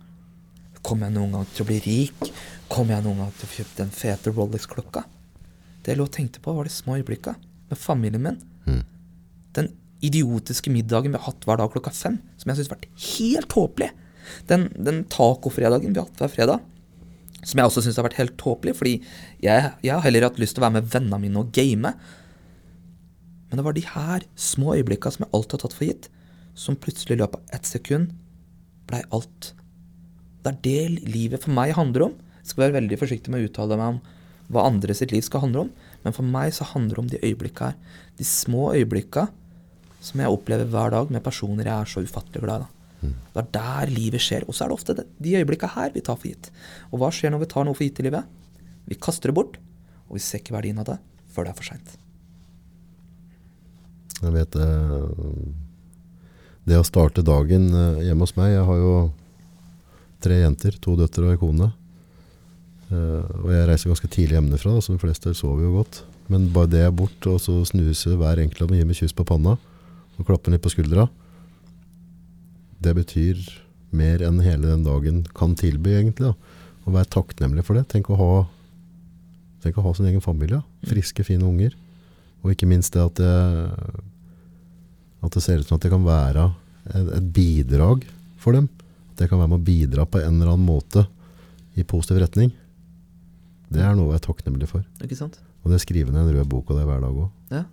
[0.86, 2.28] Kommer jeg noen gang til å bli rik?
[2.70, 5.02] Kommer jeg noen gang til å få kjøpt den fete Rolex-klokka?
[5.82, 7.34] Det jeg lå og tenkte på, var de små øyeblikka
[7.68, 8.38] med familien min.
[9.58, 9.72] Den
[10.06, 13.50] idiotiske middagen vi har hatt hver dag klokka fem, som jeg syns har vært helt
[13.52, 13.90] tåpelig.
[14.50, 16.64] Den, den tacofredagen vi har hatt hver fredag,
[17.42, 18.94] som jeg også syns har vært helt tåpelig, fordi
[19.44, 21.92] jeg, jeg har heller hatt lyst til å være med vennene mine og game.
[23.48, 26.08] Men det var de her små øyeblikka som jeg alltid har tatt for gitt,
[26.58, 28.12] som plutselig i løpet av ett sekund
[28.88, 29.52] blei alt.
[30.42, 32.16] Det er det livet for meg handler om.
[32.42, 34.00] Jeg skal være veldig forsiktig med å uttale meg om
[34.48, 35.72] hva andre sitt liv skal handle om,
[36.04, 38.00] men for meg så handler det om de øyeblikka her.
[38.16, 39.26] De små øyeblikka
[40.00, 42.77] som jeg opplever hver dag med personer jeg er så ufattelig glad i.
[43.03, 44.46] Det er der livet skjer.
[44.49, 46.51] Og så er det ofte de øyeblikka her vi tar for gitt.
[46.90, 48.26] Og hva skjer når vi tar noe for gitt i livet?
[48.88, 49.59] Vi kaster det bort,
[50.09, 50.99] og vi ser ikke verdien av det
[51.34, 51.96] før det er for seint.
[54.18, 54.68] Jeg vet det
[56.66, 58.94] Det å starte dagen eh, hjemme hos meg Jeg har jo
[60.20, 61.68] tre jenter, to døtre og ei kone.
[62.90, 66.03] Eh, og jeg reiser ganske tidlig hjemmefra, så de fleste sover jo godt.
[66.28, 69.14] Men bare det er bort, og så snuser hver enkelt av dem, gir meg kyss
[69.16, 69.55] på panna
[70.18, 71.07] og klapper litt på skuldra,
[72.84, 73.40] det betyr
[73.90, 76.30] mer enn hele den dagen kan tilby, egentlig.
[76.30, 76.34] da.
[76.86, 77.86] Å være takknemlig for det.
[77.92, 78.32] Tenk å ha,
[79.64, 80.60] tenk å ha sin egen familie.
[80.60, 80.90] da.
[80.92, 81.74] Friske, fine unger.
[82.44, 83.32] Og ikke minst det at det,
[85.24, 86.46] at det ser ut som at det kan være
[86.92, 88.06] et, et bidrag
[88.38, 88.68] for dem.
[89.12, 91.06] At det kan være med å bidra på en eller annen måte
[91.78, 92.52] i positiv retning.
[93.68, 94.84] Det er noe jeg er takknemlig for.
[95.04, 95.36] Ikke sant?
[95.64, 97.28] Og det skriver ned en rød bok og det hver dag òg.
[97.52, 97.64] Ja.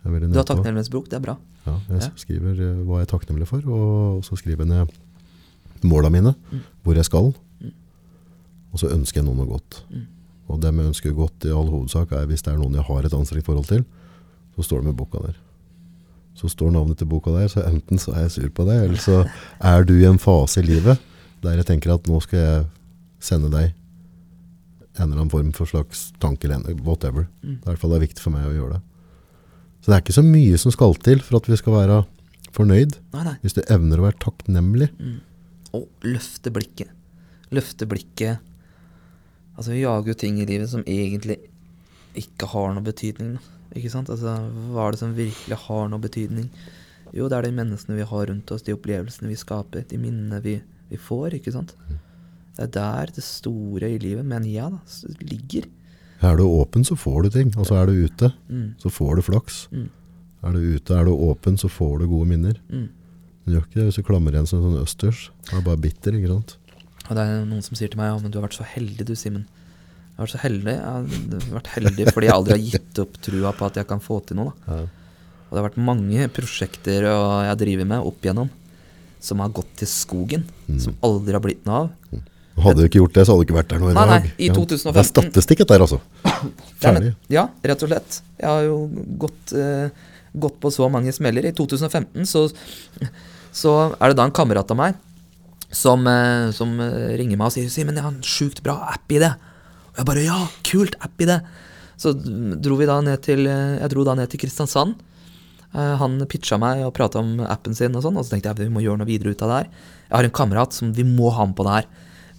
[0.00, 1.34] Du har takknemlighetsbok, det er bra.
[1.66, 2.08] Ja, jeg Ja.
[2.16, 4.88] skriver eh, hva jeg er takknemlig for, og så skriver jeg ned
[5.84, 6.34] måla mine,
[6.84, 7.32] hvor jeg skal.
[8.72, 9.82] Og så ønsker jeg noen noe godt.
[10.48, 13.04] Og dem jeg ønsker godt i all hovedsak er hvis det er noen jeg har
[13.06, 13.84] et anstrengt forhold til,
[14.56, 15.36] så står det med boka der.
[16.34, 18.96] Så står navnet til boka der, så enten så er jeg sur på deg, eller
[19.02, 19.24] så
[19.60, 20.98] er du i en fase i livet
[21.42, 22.64] der jeg tenker at nå skal jeg
[23.20, 23.72] sende deg
[24.98, 27.26] en eller annen form for slags tanke eller whatever.
[27.42, 28.82] Det er i hvert fall det er viktig for meg å gjøre det.
[29.80, 32.00] Så det er ikke så mye som skal til for at vi skal være
[32.56, 32.98] fornøyd.
[33.14, 33.36] Nei, nei.
[33.44, 34.90] Hvis du evner å være takknemlig.
[35.76, 36.90] Og løfte blikket.
[37.50, 38.44] løfte blikket.
[39.56, 41.40] Altså, vi jager jo ting i livet som egentlig
[42.18, 43.38] ikke har noe betydning.
[43.76, 44.10] Ikke sant?
[44.12, 44.36] Altså,
[44.72, 46.46] hva er det som virkelig har noe betydning?
[47.16, 50.38] Jo, det er de menneskene vi har rundt oss, de opplevelsene vi skaper, de minnene
[50.44, 50.56] vi,
[50.90, 51.74] vi får, ikke sant?
[52.56, 55.66] Det er der det store i livet, mener jeg, da, ligger.
[56.22, 57.50] Er du åpen, så får du ting.
[57.56, 58.74] Altså er du ute, Mm.
[58.78, 59.68] så får du flaks.
[59.72, 59.88] Mm.
[60.44, 62.54] Er du ute, er du åpen, så får du gode minner.
[62.70, 62.88] Mm.
[63.46, 65.30] Du gjør ikke det hvis du klamrer igjen som en sånn østers.
[65.50, 66.56] Du er bare bitter, ikke sant?
[67.08, 69.04] Og det er noen som sier til meg ja, men du har vært så heldig
[69.08, 69.46] du, Simen.
[69.48, 70.74] Jeg har vært så heldig.
[70.76, 74.00] Jeg har vært heldig fordi jeg aldri har gitt opp trua på at jeg kan
[74.04, 74.52] få til noe.
[74.68, 74.82] Ja.
[75.48, 78.50] Og det har vært mange prosjekter og jeg driver med opp igjennom
[79.20, 80.44] som har gått til skogen.
[80.78, 82.20] Som aldri har blitt noe av.
[82.64, 84.22] Hadde du ikke gjort det, så hadde du ikke vært der nå i Nei, dag.
[84.28, 84.54] nei, i Ja.
[84.54, 84.92] 2015.
[84.94, 86.00] Det er statistikk dette her, altså.
[86.24, 87.12] Er Ferdig.
[87.32, 88.20] Ja, rett og slett.
[88.40, 88.76] Jeg har jo
[89.20, 89.90] gått, eh,
[90.46, 91.44] gått på så mange smeller.
[91.44, 92.46] I 2015 så,
[93.52, 94.94] så er det da en kamerat av meg
[95.70, 99.12] som, eh, som eh, ringer meg og sier Simen, jeg har en sjukt bra app
[99.12, 99.32] i det.
[99.92, 101.40] Og jeg bare ja, kult app i det.
[102.00, 104.96] Så dro vi da ned til eh, Jeg dro da ned til Kristiansand.
[105.74, 108.64] Eh, Han pitcha meg og prata om appen sin, og sånn, og så tenkte jeg
[108.70, 109.68] vi må gjøre noe videre ut av det her.
[110.10, 111.90] Jeg har en kamerat som vi må ha med på det her.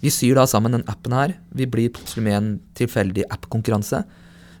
[0.02, 1.36] Vi syr da sammen den appen her.
[1.54, 4.02] Vi blir plutselig med i en tilfeldig app-konkurranse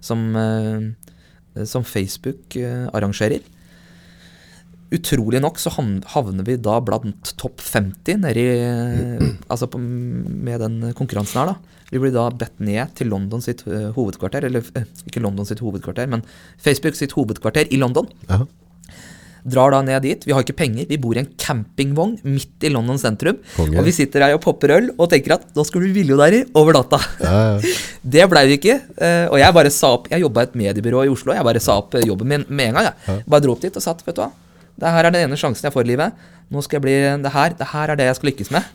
[0.02, 3.42] som, eh, som Facebook eh, arrangerer.
[4.92, 8.44] Utrolig nok så havner vi da blant topp 50 nedi
[9.52, 11.82] Altså på, med den konkurransen her, da.
[11.92, 14.64] Vi blir da bedt ned til London sitt eh, hovedkvarter, eller
[15.08, 16.22] ikke London sitt hovedkvarter, men
[16.60, 18.08] Facebook sitt hovedkvarter i London.
[18.30, 18.44] Ja.
[19.44, 20.22] Drar da ned dit.
[20.26, 20.86] Vi har ikke penger.
[20.86, 23.40] Vi bor i en campingvogn midt i London sentrum.
[23.56, 23.78] Konge.
[23.80, 26.20] Og vi sitter her og popper øl og tenker at nå skulle vi ville jo
[26.20, 27.00] der i over natta.
[27.22, 27.72] Ja, ja.
[28.14, 28.76] Det blei vi ikke.
[28.98, 31.34] eh, Og jeg bare sa opp Jeg jobba i et mediebyrå i Oslo.
[31.34, 32.92] Jeg bare sa opp jobben min med en gang.
[33.08, 33.24] Jeg.
[33.26, 34.04] Bare dro opp dit og satt.
[34.06, 34.30] Vet du hva.
[34.82, 36.22] Det her er den ene sjansen jeg får i livet.
[36.52, 38.70] Nå skal jeg bli Det her, det her er det jeg skal lykkes med.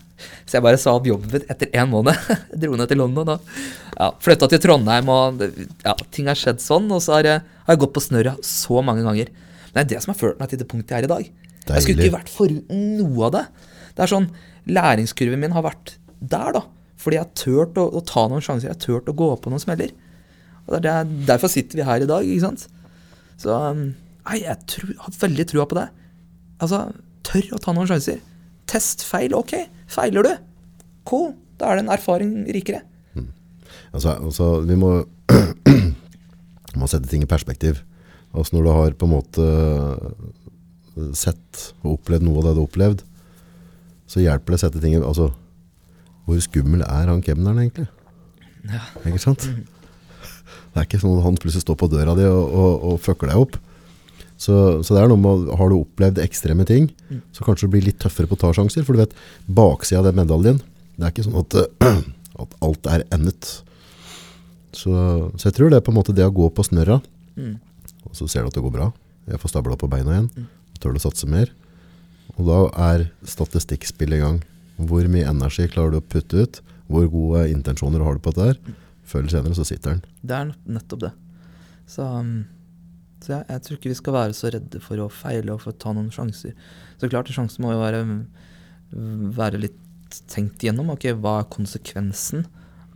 [0.46, 2.14] Så jeg bare sa opp jobben min etter én måned.
[2.60, 3.50] Dro ned til London og
[3.98, 5.08] ja, flytta til Trondheim.
[5.08, 5.42] Og
[5.84, 6.88] ja, ting har skjedd sånn.
[6.94, 9.32] Og så har jeg, har jeg gått på snørra så mange ganger.
[9.74, 11.30] Det er det som har ført meg til det punktet jeg er i dag.
[11.68, 13.44] Jeg skulle ikke vært foruten noe av det.
[13.96, 14.28] Det er sånn,
[14.68, 16.64] Læringskurven min har vært der, da.
[16.98, 18.68] Fordi jeg har turt å, å ta noen sjanser.
[18.68, 19.94] Jeg har turt å gå på noen smeller.
[20.66, 22.66] Og det er der, Derfor sitter vi her i dag, ikke sant.
[23.40, 23.84] Så um,
[24.28, 25.86] nei, jeg tror, har veldig trua på det.
[26.64, 26.82] Altså,
[27.28, 28.20] tør å ta noen sjanser.
[28.68, 29.54] Test feil, ok.
[29.88, 30.32] Feiler du?
[31.08, 31.32] Cool.
[31.58, 32.84] Da er det en erfaring rikere.
[33.92, 34.92] Altså, altså, vi må,
[36.78, 37.80] må sette ting i perspektiv.
[38.38, 42.60] Altså når du har på en måte eh, sett og opplevd noe av det du
[42.62, 43.04] har opplevd,
[44.08, 45.32] så hjelper det å sette ting altså,
[46.24, 47.88] Hvor skummel er han kemneren egentlig?
[48.68, 48.84] Ja.
[49.04, 49.44] Ikke sant?
[49.48, 53.30] Det er ikke sånn at han plutselig står på døra di og, og, og fucker
[53.30, 53.58] deg opp.
[54.38, 54.54] Så,
[54.86, 56.90] så det er noe med, Har du opplevd ekstreme ting,
[57.34, 58.84] så kanskje du blir litt tøffere på å ta sjanser.
[58.86, 59.16] For du vet,
[59.50, 60.60] baksida av den medaljen
[60.94, 61.56] Det er ikke sånn at,
[62.44, 63.50] at alt er endet.
[64.76, 64.92] Så,
[65.34, 67.00] så jeg tror det er på en måte det å gå på snørra,
[67.38, 67.52] Mm.
[68.06, 68.90] Og så ser du at det går bra.
[69.28, 70.48] Jeg får stabla på beina igjen.
[70.80, 71.50] Tør du satse mer?
[72.36, 72.58] Og da
[72.90, 74.42] er statistikkspill i gang.
[74.78, 76.60] Hvor mye energi klarer du å putte ut?
[76.88, 78.76] Hvor gode intensjoner har du på dette her?
[79.08, 80.04] Før eller senere så sitter den.
[80.22, 81.12] Det er nettopp det.
[81.88, 82.44] Så, um,
[83.24, 85.72] så jeg, jeg tror ikke vi skal være så redde for å feile og for
[85.72, 86.54] å ta noen sjanser.
[87.00, 88.02] Så klart, sjansen må jo være,
[89.36, 90.92] være litt tenkt igjennom.
[90.94, 92.46] Okay, hva er konsekvensen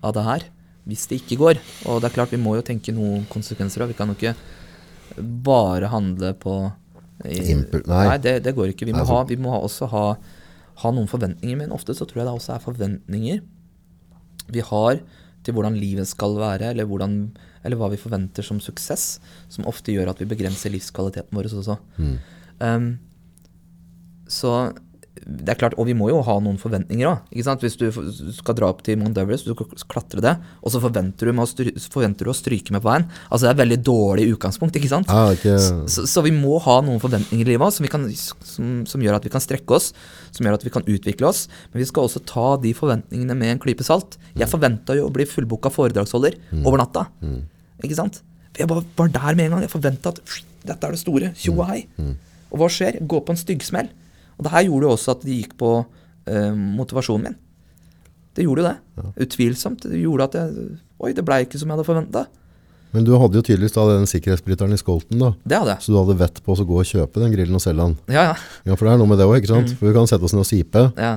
[0.03, 0.51] av det her
[0.89, 1.61] hvis det ikke går?
[1.89, 3.93] Og det er klart, vi må jo tenke noen konsekvenser òg.
[3.93, 4.37] Vi kan jo ikke
[5.17, 6.57] bare handle på
[7.25, 8.19] i, Impul- nei.
[8.19, 8.89] det, det går ikke.
[8.89, 10.05] Vi må, nei, ha, vi må ha også ha,
[10.83, 13.43] ha noen forventninger, men ofte så tror jeg det også er forventninger
[14.53, 15.03] vi har
[15.43, 17.17] til hvordan livet skal være, eller, hvordan,
[17.67, 19.17] eller hva vi forventer som suksess,
[19.51, 21.79] som ofte gjør at vi begrenser livskvaliteten vår også.
[22.63, 22.93] Um,
[24.31, 24.53] så
[25.27, 27.19] det er klart, Og vi må jo ha noen forventninger òg.
[27.31, 27.87] Hvis du
[28.35, 31.45] skal dra opp til Mount Everest, du skal klatre det, og så forventer du, med
[31.45, 33.07] å stry forventer du å stryke med på veien.
[33.31, 34.77] Altså Det er et veldig dårlig utgangspunkt.
[34.81, 35.07] ikke sant?
[35.13, 35.59] Ah, okay.
[35.87, 38.09] Så, så vi må ha noen forventninger i livet også, som, vi kan,
[38.43, 39.93] som, som gjør at vi kan strekke oss,
[40.35, 41.47] som gjør at vi kan utvikle oss.
[41.73, 44.19] Men vi skal også ta de forventningene med en klype salt.
[44.35, 47.07] Jeg forventa jo å bli fullbooka foredragsholder over natta.
[47.83, 48.23] Ikke sant?
[48.59, 49.63] Jeg bare var der med en gang.
[49.65, 50.21] Jeg forventa at
[50.67, 51.33] dette er det store.
[51.39, 51.87] Tjo og hei.
[52.53, 52.99] Og hva skjer?
[53.09, 53.89] Gå på en styggsmell.
[54.39, 55.73] Og det her gjorde jo også at det gikk på
[56.27, 57.41] eh, motivasjonen min.
[58.33, 59.03] Det gjorde jo det.
[59.27, 59.89] Utvilsomt.
[59.91, 60.71] Det gjorde at jeg
[61.03, 62.21] Oi, det blei ikke som jeg hadde forventa.
[62.93, 65.33] men du hadde jo tydeligvis da den sikkerhetsbryteren i Skolten, da.
[65.43, 65.83] Det hadde jeg.
[65.83, 67.97] Så du hadde vett på å gå og kjøpe den grillen og selge den.
[68.13, 68.37] Ja, ja.
[68.69, 69.73] Ja, for det er noe med det òg, ikke sant?
[69.81, 71.17] For vi kan sette oss ned og sipe, ja.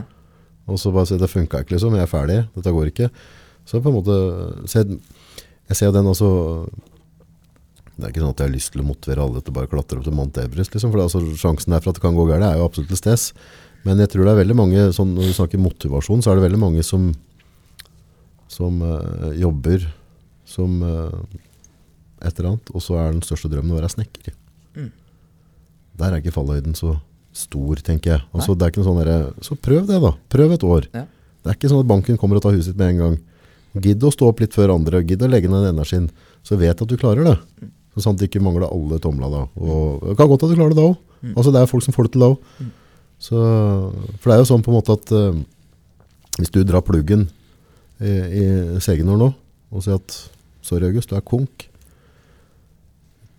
[0.66, 1.94] og så bare si det funka ikke, liksom.
[2.00, 2.40] Jeg er ferdig.
[2.58, 3.12] Dette går ikke.
[3.70, 4.18] Så på en måte
[4.66, 4.98] så jeg,
[5.70, 6.32] jeg ser jo den også
[7.96, 9.72] Det er ikke sånn at jeg har lyst til å motivere alle til å bare
[9.72, 10.92] klatre opp til Mount Everest, liksom.
[10.92, 13.46] For altså, sjansen der for at det kan gå galt, er jo absolutt til stede.
[13.86, 16.48] Men jeg tror det er veldig mange, sånn, når vi snakker motivasjon, så er det
[16.48, 17.14] veldig mange som
[18.56, 19.84] som øh, jobber
[20.48, 21.18] som øh,
[22.22, 24.34] et eller annet, og så er den største drømmen å være snekker.
[24.78, 24.92] Mm.
[26.00, 26.96] Der er ikke fallhøyden så
[27.36, 28.24] stor, tenker jeg.
[28.32, 30.14] Altså, det er ikke noe sånn der, Så prøv det, da.
[30.32, 30.88] Prøv et år.
[30.96, 31.04] Ja.
[31.44, 33.18] Det er ikke sånn at banken kommer og tar huset ditt med en gang.
[33.84, 36.08] Gidd å stå opp litt før andre, gidd å legge ned energien,
[36.48, 37.36] så vet at du klarer det.
[37.60, 37.74] Mm.
[37.96, 39.44] Så sant det ikke mangler alle tomla da.
[39.56, 40.98] Og det kan godt at du klarer det da òg.
[41.22, 41.34] Mm.
[41.38, 42.50] Altså, det er folk som får det til da òg.
[42.60, 42.72] Mm.
[43.26, 45.38] For det er jo sånn på en måte at uh,
[46.36, 47.30] hvis du drar pluggen
[48.04, 48.44] i, i
[48.84, 49.30] Segenor nå
[49.72, 50.18] og sier at
[50.66, 51.70] sorry August, du er konk,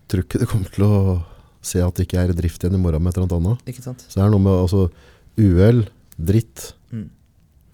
[0.09, 0.97] tror ikke du kommer til å
[1.67, 3.69] se at det ikke er i drift igjen i morgen med et eller annet.
[3.69, 4.05] Ikke sant?
[4.07, 4.87] Så det er noe med altså,
[5.41, 5.85] uhell,
[6.17, 7.09] dritt, Mm.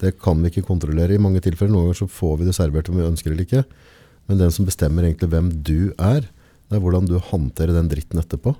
[0.01, 1.69] det kan vi ikke kontrollere i mange tilfeller.
[1.71, 3.61] Noen ganger så får vi det servert om vi ønsker det eller ikke.
[4.27, 6.25] Men den som bestemmer egentlig hvem du er,
[6.69, 8.55] det er hvordan du håndterer den dritten etterpå.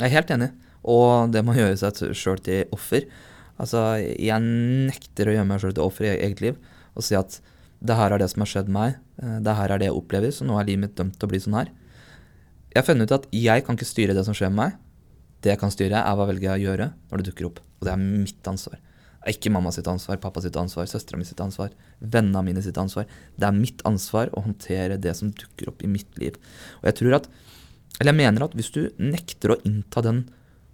[0.00, 0.50] Jeg er helt enig,
[0.88, 3.06] og det må gjøre seg sjøl til offer.
[3.60, 4.40] Altså, jeg
[4.88, 6.60] nekter å gjøre meg sjøl til offer i eget liv
[6.96, 7.36] og si at
[7.80, 10.32] det her er det som har skjedd meg, eh, det her er det jeg opplever,
[10.34, 11.70] så nå er livet mitt dømt til å bli sånn her.
[12.72, 14.74] Jeg har funnet ut at jeg kan ikke styre det som skjer med meg.
[15.40, 17.62] Det jeg kan styre, er hva velger jeg å gjøre når det dukker opp.
[17.80, 18.82] Og det er mitt ansvar.
[19.28, 23.04] Ikke mamma sitt ansvar, pappa sitt ansvar, søstera mi sitt ansvar, vennene mine sitt ansvar.
[23.36, 26.38] Det er mitt ansvar å håndtere det som dukker opp i mitt liv.
[26.80, 27.28] Og jeg tror at
[28.00, 30.22] eller jeg mener at hvis du nekter å innta den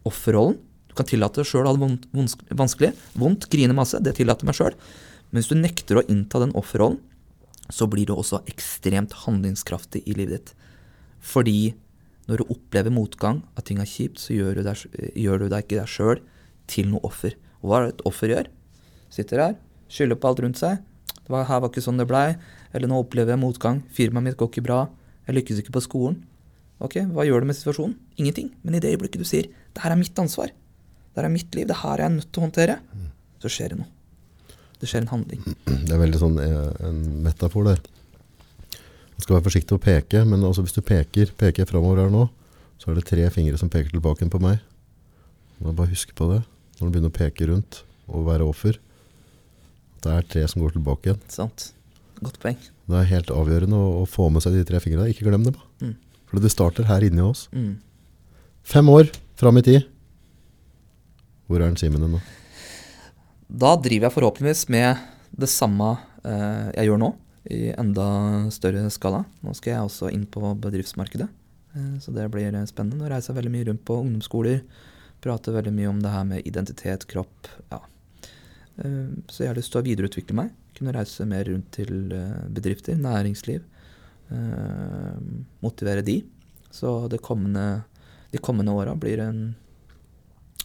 [0.06, 2.26] offerrollen Du kan tillate deg sjøl å ha det
[2.56, 4.76] vanskelig, vondt, grine masse, det tillater meg sjøl.
[5.28, 7.00] Men hvis du nekter å innta den offerrollen,
[7.68, 10.54] så blir du også ekstremt handlingskraftig i livet ditt.
[11.20, 11.74] Fordi
[12.30, 14.86] når du opplever motgang, at ting er kjipt, så gjør du deg,
[15.20, 16.22] gjør du deg ikke deg sjøl
[16.70, 17.36] til noe offer.
[17.66, 18.46] Og hva er det et offer gjør?
[19.10, 19.54] Sitter her,
[19.90, 20.78] skylder på alt rundt seg.
[21.18, 22.36] Det var, her var ikke sånn det blei.
[22.70, 23.80] Eller nå opplever jeg motgang.
[23.90, 24.84] Firmaet mitt går ikke bra.
[25.26, 26.20] Jeg lykkes ikke på skolen.
[26.78, 27.96] Ok, hva gjør du med situasjonen?
[28.22, 28.52] Ingenting.
[28.62, 31.54] Men i det øyeblikket du sier 'det her er mitt ansvar', det her er mitt
[31.54, 32.78] liv, det her er jeg nødt til å håndtere,
[33.40, 33.90] så skjer det noe.
[34.78, 35.42] Det skjer en handling.
[35.66, 37.80] Det er veldig sånn eh, en metafor der.
[39.16, 42.28] Man skal være forsiktig å peke, men altså hvis du peker, peker framover her nå,
[42.78, 44.60] så er det tre fingre som peker tilbake på meg.
[45.58, 46.44] Da bare husk på det
[46.76, 48.78] når du begynner å peke rundt og være offer.
[50.04, 51.22] Det er tre som går tilbake igjen.
[51.32, 51.70] Sant?
[52.20, 52.58] Godt poeng.
[52.86, 55.10] Det er helt avgjørende å, å få med seg de tre fingrene.
[55.10, 55.56] Ikke glem det.
[55.82, 55.96] Mm.
[56.28, 57.46] For det starter her inni oss.
[57.54, 57.76] Mm.
[58.66, 59.86] Fem år fram i tid.
[61.46, 62.20] Hvor er den Simen nå?
[63.46, 65.04] Da driver jeg forhåpentligvis med
[65.36, 65.92] det samme
[66.26, 67.10] eh, jeg gjør nå,
[67.54, 68.06] i enda
[68.54, 69.22] større skala.
[69.46, 71.28] Nå skal jeg også inn på bedriftsmarkedet,
[71.76, 72.98] eh, så det blir eh, spennende.
[72.98, 74.64] Nå reiser jeg veldig mye rundt på ungdomsskoler,
[75.26, 77.52] prater veldig mye om det her med identitet, kropp.
[77.74, 77.82] ja.
[78.76, 80.54] Eh, så jeg har lyst til å videreutvikle meg.
[80.76, 83.62] Kunne reise mer rundt til eh, bedrifter, næringsliv.
[84.30, 85.20] eh,
[85.64, 86.22] motivere de.
[86.70, 87.84] Så kommende,
[88.32, 89.22] de kommende åra blir,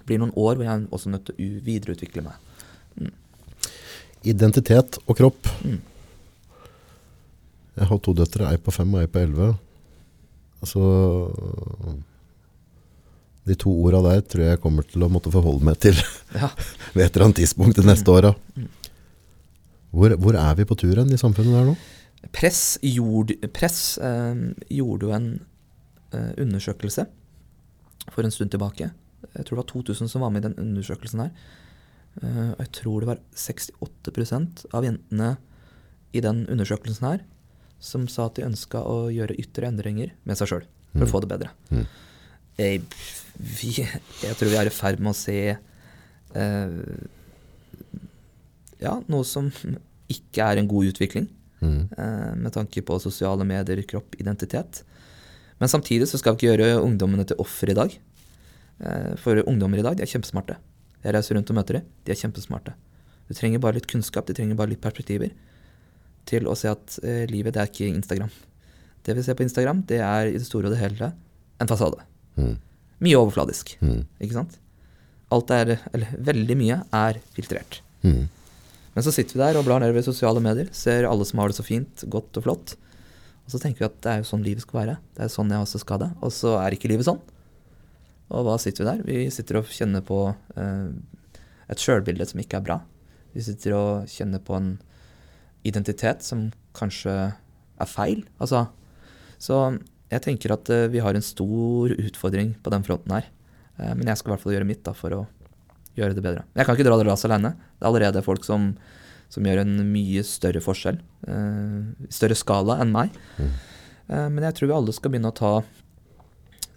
[0.06, 2.36] blir noen år hvor jeg er også nødt til å videreutvikle meg.
[4.28, 5.48] Identitet og kropp.
[5.64, 5.80] Mm.
[7.80, 9.54] Jeg har to døtre, ei på fem og ei på elleve.
[10.62, 10.82] Altså
[13.50, 15.96] De to orda der tror jeg kommer til å måtte forholde meg til
[16.42, 16.52] Ja.
[16.94, 18.34] ved et eller annet tidspunkt de neste åra.
[18.56, 18.68] Mm.
[19.92, 21.76] Hvor, hvor er vi på tur hen i samfunnet der nå?
[22.38, 25.26] Press, gjorde, press eh, gjorde jo en
[26.14, 27.08] eh, undersøkelse
[28.14, 28.92] for en stund tilbake.
[29.36, 31.34] Jeg tror det var 2000 som var med i den undersøkelsen her.
[32.22, 35.34] Eh, jeg tror det var 68% av jentene
[36.14, 37.26] i den undersøkelsen her
[37.82, 41.06] som sa at de ønska å gjøre ytre endringer med seg sjøl for Mm.
[41.08, 41.50] å få det bedre.
[41.72, 41.86] Mm.
[42.60, 42.82] Jeg,
[43.38, 43.72] vi,
[44.24, 46.76] jeg tror vi er i ferd med å se eh,
[48.82, 49.52] ja, noe som
[50.12, 51.30] ikke er en god utvikling
[51.62, 51.90] Mm.
[51.94, 54.80] eh, med tanke på sosiale medier, kropp, identitet.
[55.60, 57.94] Men samtidig så skal vi ikke gjøre ungdommene til offer i dag.
[58.82, 60.56] Eh, for ungdommer i dag de er kjempesmarte.
[61.04, 61.86] Jeg reiser rundt og møter dem.
[62.04, 62.74] De er kjempesmarte.
[63.30, 65.30] Du trenger bare litt kunnskap, de trenger bare litt perspektiver
[66.26, 68.34] til å se at eh, livet det er ikke Instagram.
[69.06, 71.12] Det vi ser på Instagram, det er i det store og det hele
[71.62, 72.02] en fasade.
[72.38, 72.58] Mm.
[73.02, 74.06] Mye overfladisk, Mm.
[74.22, 74.58] ikke sant?
[75.32, 77.82] Alt er, eller veldig mye, er filtrert.
[78.04, 78.28] Mm.
[78.96, 81.56] Men så sitter vi der og blar nedover sosiale medier, ser alle som har det
[81.56, 82.74] så fint, godt og flott.
[83.46, 84.98] Og så tenker vi at det er jo sånn livet skal være.
[85.16, 86.10] Det er sånn jeg også skal det.
[86.22, 87.22] Og så er ikke livet sånn.
[88.32, 89.04] Og hva sitter vi der?
[89.08, 90.20] Vi sitter og kjenner på
[90.56, 90.92] eh,
[91.72, 92.78] et sjølbilde som ikke er bra.
[93.34, 94.74] Vi sitter og kjenner på en
[95.68, 97.16] identitet som kanskje
[97.82, 98.24] er feil.
[98.40, 98.66] Altså,
[99.42, 99.80] så
[100.12, 103.28] jeg tenker at eh, vi har en stor utfordring på den fronten her.
[103.78, 105.22] Eh, men jeg skal i hvert fall gjøre mitt da, for å
[105.98, 106.46] gjøre det bedre.
[106.58, 107.54] Jeg kan ikke dra det lasset alene.
[107.56, 108.74] Det er allerede folk som,
[109.32, 111.00] som gjør en mye større forskjell,
[111.32, 113.16] eh, i større skala enn meg.
[113.40, 113.54] Mm.
[114.12, 115.52] Men jeg tror vi alle skal begynne å ta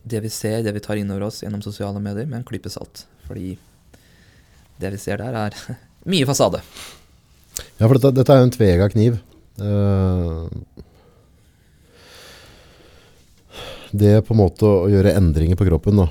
[0.07, 2.71] det vi ser, det vi tar inn over oss gjennom sosiale medier, med en klype
[2.71, 3.09] salt.
[3.27, 3.57] Fordi
[4.79, 5.79] det vi ser der, er
[6.13, 6.61] mye fasade.
[7.81, 9.19] Ja, for dette, dette er jo en tvega kniv.
[9.59, 10.85] Eh,
[13.95, 16.09] det på en måte å gjøre endringer på kroppen, da,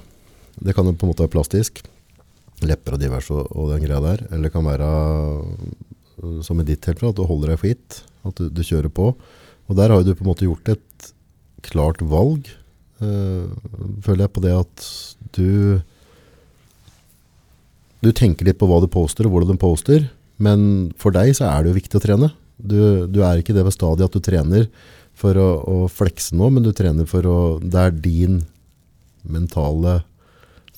[0.63, 1.81] det kan jo på en måte være plastisk.
[2.63, 4.25] Lepper og diverse og, og den greia der.
[4.29, 4.89] Eller det kan være,
[6.23, 8.03] øh, som i ditt tilfelle, at du holder deg for gitt.
[8.23, 9.11] At du, du kjører på.
[9.67, 11.09] Og der har jo du på en måte gjort et
[11.63, 12.47] klart valg,
[13.03, 13.49] øh,
[14.03, 14.87] føler jeg, på det at
[15.35, 15.81] du
[18.03, 20.09] Du tenker litt på hva du poster, og hvordan du poster.
[20.35, 22.27] Men for deg så er det jo viktig å trene.
[22.59, 24.67] Du, du er ikke det ved stadiet at du trener
[25.15, 28.41] for å, å flekse nå, men du trener for å Det er din
[29.23, 30.01] mentale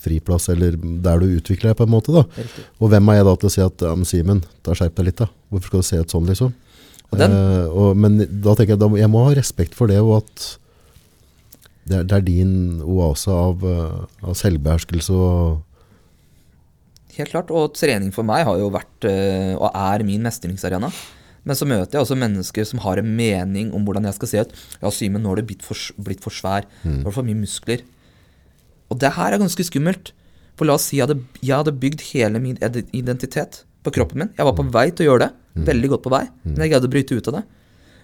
[0.06, 2.14] friplass, eller der du utvikler deg på en måte.
[2.14, 2.22] da.
[2.38, 2.66] Riktig.
[2.80, 5.08] Og hvem er jeg da til å si at ja, men Simen, da skjerp deg
[5.10, 5.30] litt, da.
[5.50, 6.54] Hvorfor skal du se ut sånn, liksom?
[7.12, 9.98] Og den- Eh, og, men da tenker jeg da, jeg må ha respekt for det,
[10.02, 10.46] og at
[11.88, 15.62] det er, det er din oase av, eh, av selvbeherskelse og
[17.16, 20.90] Helt klart, og trening for meg har jo vært øh, og er min mestringsarena.
[21.46, 24.44] Men så møter jeg også mennesker som har en mening om hvordan jeg skal se
[24.46, 24.54] ut.
[24.82, 26.66] Ja, Simen, nå har du blitt for, blitt for svær.
[26.84, 27.84] Nå har du for mye muskler.
[28.90, 30.14] Og det her er ganske skummelt.
[30.58, 32.58] For la oss si jeg hadde, jeg hadde bygd hele min
[32.96, 34.32] identitet på kroppen min.
[34.38, 35.32] Jeg var på vei til å gjøre det.
[35.70, 36.24] Veldig godt på vei.
[36.48, 37.44] Men jeg greide å bryte ut av det.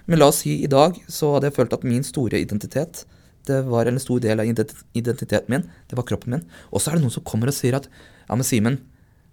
[0.09, 3.05] Men la oss si i dag så hadde jeg følt at min store identitet
[3.49, 5.63] det var en stor del av identiteten min.
[5.89, 6.43] Det var kroppen min.
[6.69, 8.77] Og så er det noen som kommer og sier at ja, men Simen,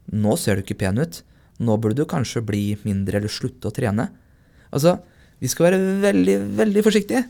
[0.08, 1.20] nå ser du ikke pen ut.
[1.58, 4.08] Nå burde du kanskje bli mindre eller slutte å trene.
[4.70, 4.98] Altså,
[5.40, 7.24] vi skal være veldig, veldig forsiktige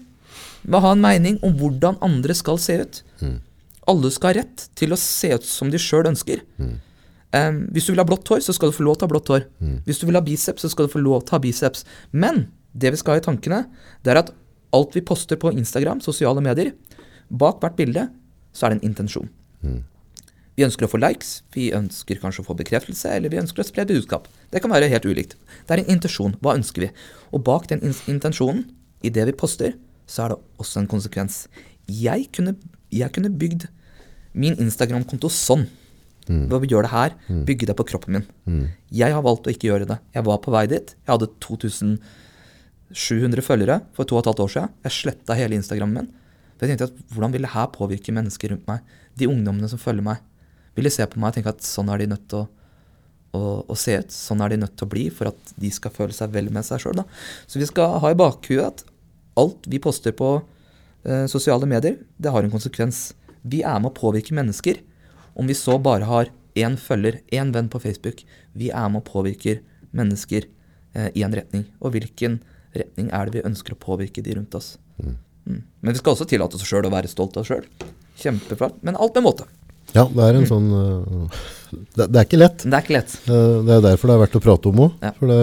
[0.65, 3.03] med å ha en mening om hvordan andre skal se ut.
[3.89, 6.43] Alle skal ha rett til å se ut som de sjøl ønsker.
[7.33, 9.13] Em, hvis du vil ha blått hår, så skal du få lov til å ha
[9.15, 9.47] blått hår.
[9.87, 11.85] Hvis du vil ha biceps, så skal du få lov til å ha biceps.
[12.13, 13.63] Men det vi skal ha i tankene,
[14.05, 14.33] det er at
[14.77, 16.73] alt vi poster på Instagram, sosiale medier,
[17.31, 18.09] bak hvert bilde,
[18.53, 19.29] så er det en intensjon.
[20.59, 23.67] Vi ønsker å få likes, vi ønsker kanskje å få bekreftelse, eller vi ønsker å
[23.69, 24.25] spre budskap.
[24.51, 25.37] Det kan være helt ulikt.
[25.69, 26.35] Det er en intensjon.
[26.43, 26.89] Hva ønsker vi?
[27.31, 27.79] Og bak den
[28.11, 28.65] intensjonen,
[29.07, 29.77] i det vi poster,
[30.11, 31.47] så er det også en konsekvens.
[31.87, 32.57] Jeg kunne,
[32.91, 33.69] jeg kunne bygd
[34.35, 35.71] min Instagram-konto sånn.
[36.51, 37.15] Ved å gjøre det her,
[37.47, 38.27] bygge det på kroppen min.
[38.91, 39.99] Jeg har valgt å ikke gjøre det.
[40.13, 40.91] Jeg var på vei dit.
[41.07, 44.69] Jeg hadde 2700 følgere for to og et halvt år siden.
[44.85, 46.11] Jeg sletta hele Instagrammen min.
[46.59, 48.83] For jeg tenkte at hvordan vil det her påvirke mennesker rundt meg?
[49.15, 50.19] De ungdommene som følger meg.
[50.79, 52.47] Vil de se på meg og tenke at sånn er de nødt til å,
[53.35, 54.15] å, å se ut?
[54.15, 56.67] Sånn er de nødt til å bli for at de skal føle seg vel med
[56.69, 57.03] seg sjøl?
[57.51, 58.85] Så vi skal ha i bakhuet at
[59.39, 63.09] alt vi poster på eh, sosiale medier, det har en konsekvens.
[63.43, 64.79] Vi er med å påvirke mennesker.
[65.39, 68.23] Om vi så bare har én følger, én venn på Facebook,
[68.55, 69.59] vi er med å påvirke
[69.91, 70.47] mennesker
[70.95, 71.67] eh, i en retning.
[71.83, 72.41] Og hvilken
[72.79, 74.77] retning er det vi ønsker å påvirke de rundt oss?
[75.03, 75.17] Mm.
[75.81, 77.67] Men vi skal også tillate oss sjøl å være stolt av oss sjøl.
[78.19, 78.83] Kjempeflott.
[78.87, 79.47] Men alt med måte.
[79.99, 82.65] Ja, det er en sånn uh, det, det er ikke lett.
[82.65, 83.15] Det er ikke lett.
[83.29, 84.93] Uh, Det er derfor det er verdt å prate om òg.
[85.05, 85.13] Ja.
[85.19, 85.41] For det,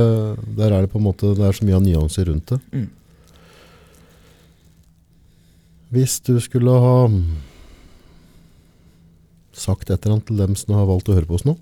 [0.58, 2.62] der er det på en måte Det er så mye av nyanser rundt det.
[2.74, 2.88] Mm.
[5.96, 6.96] Hvis du skulle ha
[9.56, 11.56] sagt et eller annet til dem som har valgt å høre på oss nå,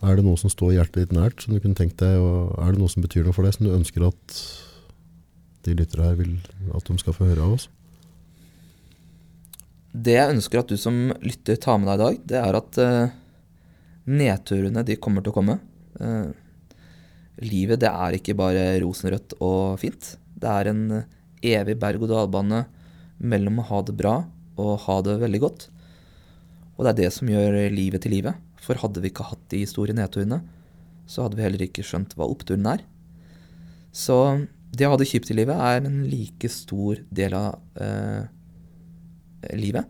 [0.00, 2.72] er det noe som står hjertet ditt nært, som du kunne tenkt deg, og er
[2.72, 4.38] det noe som betyr noe for deg, som du ønsker at
[5.68, 6.38] de lyttere her vil
[6.72, 7.68] at de skal få høre av oss?
[9.90, 12.78] Det jeg ønsker at du som lytter tar med deg i dag, det er at
[12.78, 13.14] uh,
[14.10, 15.56] nedturene de kommer til å komme.
[15.98, 16.30] Uh,
[17.42, 20.14] livet det er ikke bare rosenrødt og fint.
[20.40, 21.08] Det er en eh,
[21.56, 22.62] evig berg-og-dal-bane
[23.20, 24.14] mellom å ha det bra
[24.60, 25.66] og ha det veldig godt.
[26.76, 28.36] Og det er det som gjør livet til livet.
[28.60, 30.42] For hadde vi ikke hatt de store nedturene,
[31.08, 32.84] så hadde vi heller ikke skjønt hva oppturen er.
[33.92, 34.16] Så
[34.70, 38.28] det å ha det kjipt i livet er en like stor del av eh,
[39.56, 39.88] livet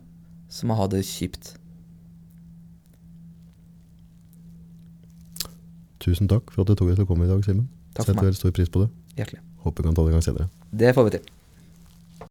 [0.51, 1.55] som å ha det kjipt.
[6.01, 7.69] Tusen takk for at du tok deg til å komme i dag, Simen.
[7.99, 8.89] Setter veldig stor pris på det.
[9.19, 9.43] Hjertelig.
[9.67, 10.49] Håper vi kan ta det en gang senere.
[10.73, 11.29] Det får vi til.